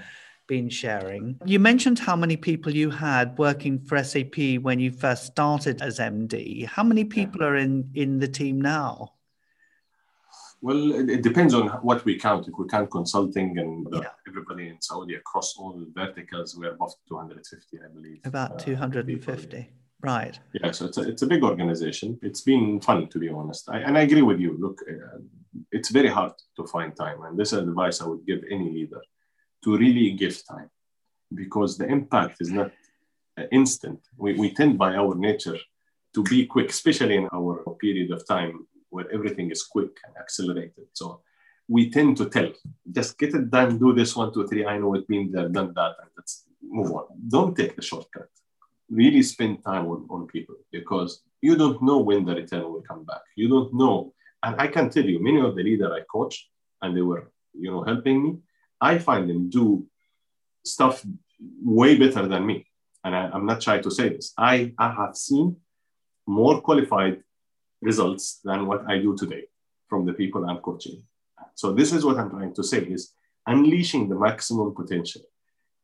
[0.50, 1.40] Been sharing.
[1.46, 6.00] You mentioned how many people you had working for SAP when you first started as
[6.00, 6.66] MD.
[6.66, 9.14] How many people are in, in the team now?
[10.62, 12.50] Well, it depends on what we count.
[12.50, 14.10] If we count consulting and uh, yeah.
[14.28, 18.20] everybody in Saudi across all verticals, we're above 250, I believe.
[18.26, 19.70] About uh, 250.
[20.02, 20.38] Right.
[20.54, 22.20] Yeah, so it's a, it's a big organization.
[22.22, 23.70] It's been fun, to be honest.
[23.70, 24.58] I, and I agree with you.
[24.60, 25.20] Look, uh,
[25.72, 27.22] it's very hard to find time.
[27.24, 29.02] And this is advice I would give any leader
[29.64, 30.70] to really give time
[31.34, 32.72] because the impact is not
[33.38, 34.00] uh, instant.
[34.18, 35.58] We, we tend by our nature
[36.16, 40.88] to be quick, especially in our period of time where everything is quick and accelerated.
[40.94, 41.22] So
[41.68, 42.52] we tend to tell,
[42.92, 44.66] just get it done, do this one, two, three.
[44.66, 47.06] I know it means they've done that, and let's move on.
[47.28, 48.28] Don't take the shortcut.
[48.90, 53.04] Really spend time on, on people because you don't know when the return will come
[53.04, 53.22] back.
[53.36, 54.14] You don't know.
[54.42, 56.48] And I can tell you, many of the leaders I coached,
[56.82, 58.38] and they were, you know, helping me,
[58.82, 59.86] I find them do
[60.64, 61.04] stuff
[61.64, 62.66] way better than me.
[63.04, 64.34] And I, am not shy to say this.
[64.38, 65.58] I, I have seen
[66.28, 67.24] more qualified
[67.82, 69.44] results than what I do today
[69.88, 71.04] from the people I'm coaching.
[71.56, 73.14] So this is what I'm trying to say is
[73.48, 75.22] unleashing the maximum potential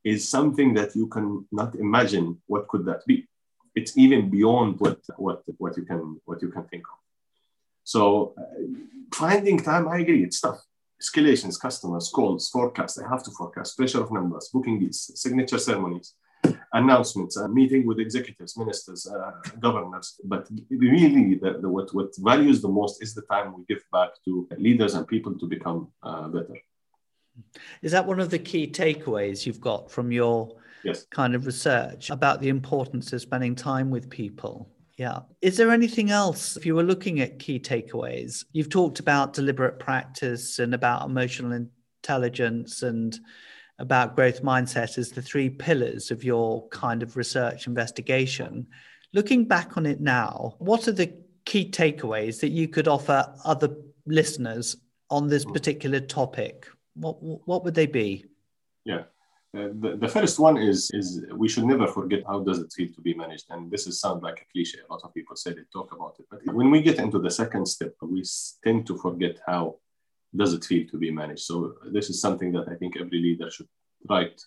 [0.04, 3.26] is something that you can not imagine what could that be.
[3.74, 6.98] It's even beyond what, what, what, you, can, what you can think of.
[7.82, 8.62] So uh,
[9.12, 10.62] finding time, I agree, it's tough
[11.02, 13.00] escalations, customers, calls, forecast.
[13.04, 16.14] I have to forecast, pressure of numbers, booking deals, signature ceremonies,
[16.72, 20.20] announcements, uh, meeting with executives, ministers, uh, governors.
[20.24, 24.10] But really, the, the, what, what values the most is the time we give back
[24.24, 26.56] to leaders and people to become uh, better.
[27.82, 31.04] Is that one of the key takeaways you've got from your yes.
[31.10, 34.70] kind of research about the importance of spending time with people?
[34.96, 35.20] Yeah.
[35.42, 38.44] Is there anything else, if you were looking at key takeaways?
[38.52, 43.18] You've talked about deliberate practice and about emotional intelligence and
[43.78, 48.66] about growth mindset as the three pillars of your kind of research investigation.
[49.12, 51.12] Looking back on it now, what are the
[51.44, 53.76] key takeaways that you could offer other
[54.06, 54.76] listeners
[55.10, 55.52] on this hmm.
[55.52, 56.66] particular topic?
[56.94, 58.24] What, what would they be?
[58.84, 59.02] Yeah.
[59.54, 62.88] Uh, the, the first one is is we should never forget how does it feel
[62.94, 63.46] to be managed.
[63.50, 64.78] And this is sound like a cliche.
[64.88, 66.26] A lot of people say they talk about it.
[66.30, 68.22] But when we get into the second step we
[68.64, 69.76] tend to forget how
[70.34, 71.44] does it feel to be managed.
[71.44, 73.68] So this is something that i think every leader should
[74.10, 74.38] write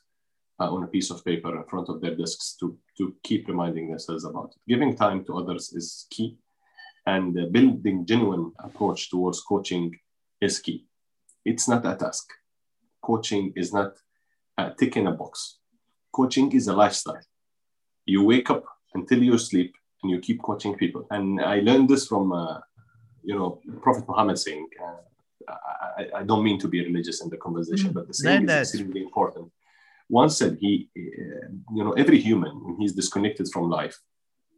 [0.59, 3.89] uh, on a piece of paper in front of their desks to, to keep reminding
[3.89, 4.61] themselves about it.
[4.67, 6.37] Giving time to others is key.
[7.05, 9.97] And uh, building genuine approach towards coaching
[10.41, 10.85] is key.
[11.45, 12.29] It's not a task.
[13.01, 13.97] Coaching is not
[14.59, 15.57] uh, tick in a box.
[16.11, 17.25] Coaching is a lifestyle.
[18.05, 21.05] You wake up until you sleep and you keep coaching people.
[21.15, 22.59] And I learned this from, uh,
[23.23, 23.49] you know,
[23.81, 25.53] Prophet Muhammad saying, uh,
[25.99, 27.95] I, I, don't mean to be religious in the conversation, mm.
[27.97, 29.51] but the saying is extremely important.
[30.09, 33.97] Once said he, uh, you know, every human, when he's disconnected from life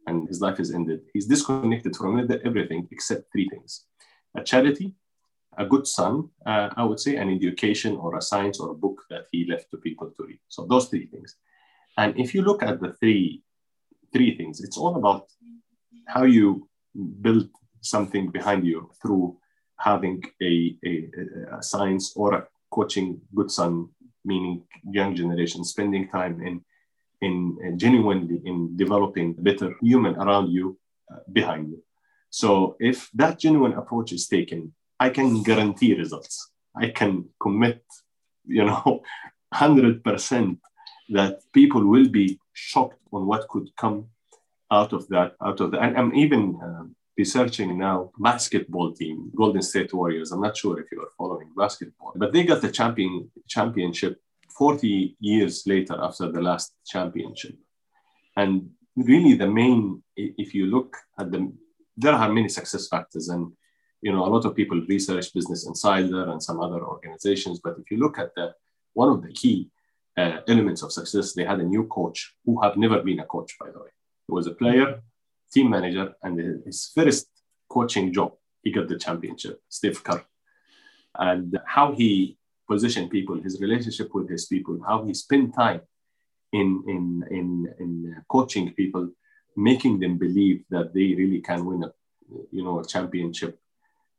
[0.06, 2.10] and his life is ended, he's disconnected from
[2.48, 3.84] everything except three things
[4.34, 4.94] a charity,
[5.58, 9.02] a good son, uh, I would say, an education or a science or a book
[9.10, 10.40] that he left to people to read.
[10.48, 11.36] So those three things.
[11.98, 13.42] And if you look at the three
[14.12, 15.26] three things, it's all about
[16.06, 16.68] how you
[17.20, 17.48] build
[17.80, 19.36] something behind you through
[19.78, 21.08] having a, a,
[21.58, 23.88] a science or a coaching good son,
[24.24, 26.62] meaning young generation, spending time in
[27.20, 30.78] in uh, genuinely in developing a better human around you
[31.12, 31.82] uh, behind you.
[32.30, 34.72] So if that genuine approach is taken
[35.04, 36.34] I can guarantee results.
[36.84, 37.12] I can
[37.44, 37.82] commit,
[38.46, 39.02] you know,
[39.54, 40.58] 100%
[41.16, 44.06] that people will be shocked on what could come
[44.70, 45.34] out of that.
[45.44, 45.82] Out of that.
[45.82, 46.84] And I'm even uh,
[47.18, 50.30] researching now basketball team, Golden State Warriors.
[50.30, 54.20] I'm not sure if you are following basketball, but they got the champion championship
[54.56, 57.56] 40 years later after the last championship.
[58.36, 61.52] And really, the main, if you look at the,
[61.96, 63.52] there are many success factors, and
[64.02, 67.90] you know, a lot of people research Business Insider and some other organizations, but if
[67.90, 68.54] you look at the
[68.94, 69.70] one of the key
[70.18, 73.56] uh, elements of success, they had a new coach who have never been a coach,
[73.58, 73.90] by the way.
[74.26, 75.00] He was a player,
[75.52, 77.28] team manager, and his first
[77.70, 78.32] coaching job,
[78.62, 80.22] he got the championship, Steve Kerr.
[81.18, 82.36] And how he
[82.68, 85.80] positioned people, his relationship with his people, how he spent time
[86.52, 89.08] in, in, in, in coaching people,
[89.56, 91.92] making them believe that they really can win a,
[92.50, 93.58] you know, a championship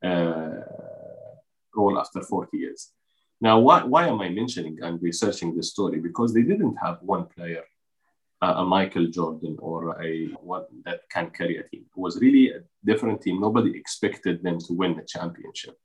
[0.03, 2.91] role after 40 years.
[3.41, 5.99] Now, why, why am I mentioning and researching this story?
[5.99, 7.63] Because they didn't have one player,
[8.41, 11.85] uh, a Michael Jordan or a one that can carry a team.
[11.93, 13.41] It was really a different team.
[13.41, 15.77] Nobody expected them to win the championship.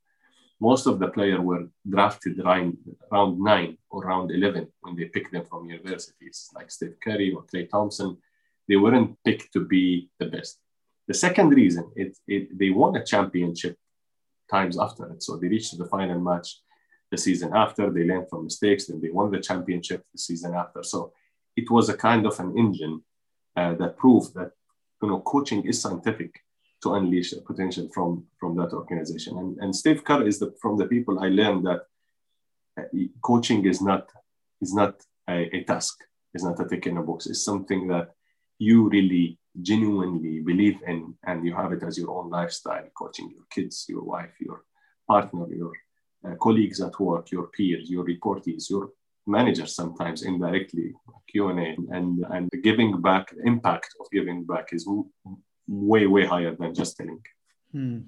[0.61, 2.77] Most of the players were drafted round,
[3.13, 7.45] round nine or round 11 when they picked them from universities, like Steph Curry or
[7.45, 8.19] Klay Thompson.
[8.69, 10.59] They weren't picked to be the best.
[11.07, 13.77] The second reason, it, it, they won a championship
[14.51, 15.23] times after it.
[15.23, 16.61] So they reached the final match
[17.11, 17.91] the season after.
[17.91, 20.83] They learned from mistakes, then they won the championship the season after.
[20.83, 21.13] So
[21.57, 23.03] it was a kind of an engine
[23.57, 24.53] uh, that proved that
[25.03, 26.33] you know coaching is scientific
[26.83, 29.39] to unleash the potential from from that organization.
[29.39, 31.83] And and Steve Kerr is the from the people I learned that
[32.79, 32.83] uh,
[33.23, 34.11] coaching is not
[34.61, 34.95] is not
[35.29, 35.97] a, a task.
[36.35, 37.27] It's not a tick in a box.
[37.27, 38.11] It's something that
[38.59, 43.45] you really genuinely believe in and you have it as your own lifestyle coaching your
[43.51, 44.63] kids your wife your
[45.09, 45.73] partner your
[46.27, 48.91] uh, colleagues at work, your peers, your reportees, your
[49.27, 50.93] managers sometimes indirectly,
[51.29, 54.89] Q&A, and, and giving back, the impact of giving back is
[55.67, 57.21] way, way higher than just telling.
[57.73, 57.99] Hmm.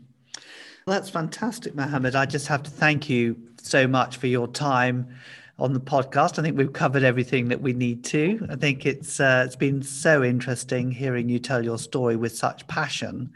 [0.87, 2.17] Well, that's fantastic, Mohammed.
[2.17, 5.15] I just have to thank you so much for your time
[5.61, 6.39] on the podcast.
[6.39, 8.47] I think we've covered everything that we need to.
[8.51, 12.67] I think it's uh, it's been so interesting hearing you tell your story with such
[12.67, 13.33] passion.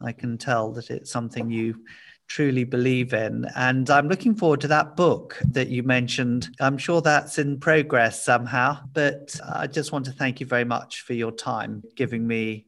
[0.00, 1.84] I can tell that it's something you
[2.28, 3.46] truly believe in.
[3.56, 6.48] And I'm looking forward to that book that you mentioned.
[6.60, 11.02] I'm sure that's in progress somehow, but I just want to thank you very much
[11.02, 12.66] for your time, giving me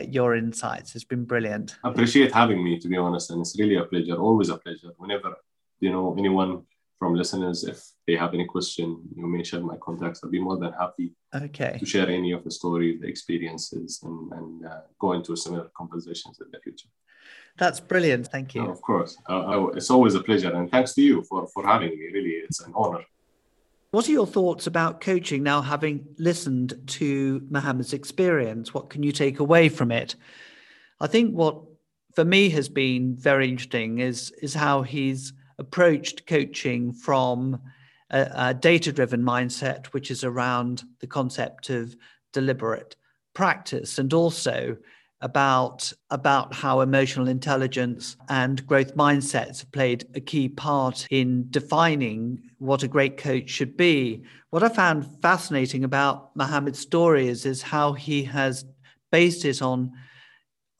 [0.00, 0.94] your insights.
[0.94, 1.76] It's been brilliant.
[1.84, 3.30] I appreciate having me, to be honest.
[3.30, 4.92] And it's really a pleasure, always a pleasure.
[4.96, 5.34] Whenever,
[5.80, 6.62] you know, anyone
[7.00, 10.20] from listeners, if they have any question, you may share my contacts.
[10.22, 11.76] I'll be more than happy okay.
[11.78, 16.38] to share any of the stories, the experiences, and, and uh, go into similar conversations
[16.42, 16.88] in the future.
[17.56, 18.28] That's brilliant.
[18.28, 18.68] Thank you.
[18.68, 19.16] of course.
[19.26, 20.52] Uh, it's always a pleasure.
[20.54, 22.10] And thanks to you for, for having me.
[22.12, 23.02] Really, it's an honor.
[23.92, 28.74] What are your thoughts about coaching now, having listened to Mohammed's experience?
[28.74, 30.16] What can you take away from it?
[31.00, 31.62] I think what
[32.14, 37.60] for me has been very interesting is, is how he's approached coaching from
[38.10, 41.94] a, a data driven mindset, which is around the concept of
[42.32, 42.96] deliberate
[43.34, 44.76] practice and also
[45.22, 52.40] about about how emotional intelligence and growth mindsets have played a key part in defining
[52.58, 54.22] what a great coach should be.
[54.48, 58.64] What I found fascinating about Mohammed's story is, is how he has
[59.12, 59.92] based it on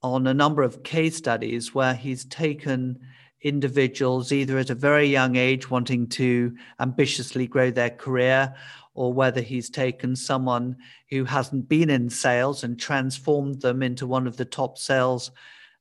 [0.03, 2.99] on a number of case studies where he's taken
[3.43, 8.55] individuals either at a very young age wanting to ambitiously grow their career
[8.95, 10.77] or whether he's taken someone
[11.11, 15.31] who hasn't been in sales and transformed them into one of the top sales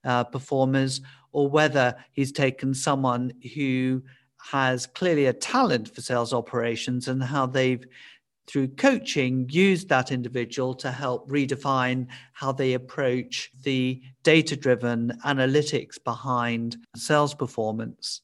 [0.04, 1.02] uh, performers,
[1.32, 4.02] or whether he's taken someone who
[4.38, 7.86] has clearly a talent for sales operations and how they've
[8.50, 16.04] through coaching used that individual to help redefine how they approach the data driven analytics
[16.04, 18.22] behind sales performance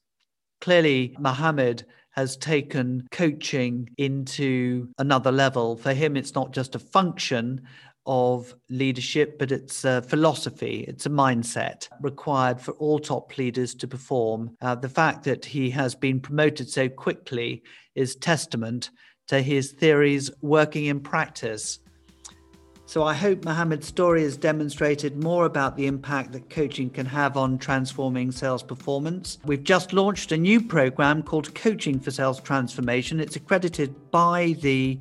[0.65, 5.75] clearly Mohammed has taken coaching into another level.
[5.75, 7.61] For him, it's not just a function
[8.07, 13.87] of leadership, but it's a philosophy, it's a mindset required for all top leaders to
[13.87, 14.55] perform.
[14.61, 17.61] Uh, the fact that he has been promoted so quickly
[17.93, 18.89] is testament
[19.27, 21.79] to his theories working in practice.
[22.87, 27.35] So I hope Mohammed's story has demonstrated more about the impact that coaching can have
[27.35, 29.39] on transforming sales performance.
[29.43, 33.19] We've just launched a new program called Coaching for Sales Transformation.
[33.19, 34.99] It's accredited by the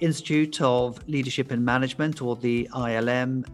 [0.00, 3.46] Institute of Leadership and Management or the ILM.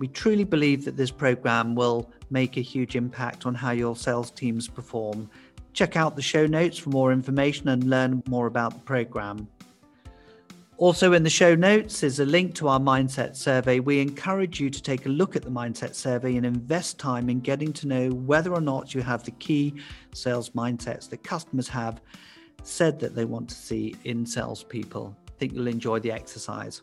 [0.00, 4.32] We truly believe that this program will make a huge impact on how your sales
[4.32, 5.30] teams perform.
[5.76, 9.46] Check out the show notes for more information and learn more about the program.
[10.78, 13.78] Also, in the show notes is a link to our mindset survey.
[13.78, 17.40] We encourage you to take a look at the mindset survey and invest time in
[17.40, 19.74] getting to know whether or not you have the key
[20.14, 22.00] sales mindsets that customers have
[22.62, 25.14] said that they want to see in salespeople.
[25.28, 26.80] I think you'll enjoy the exercise.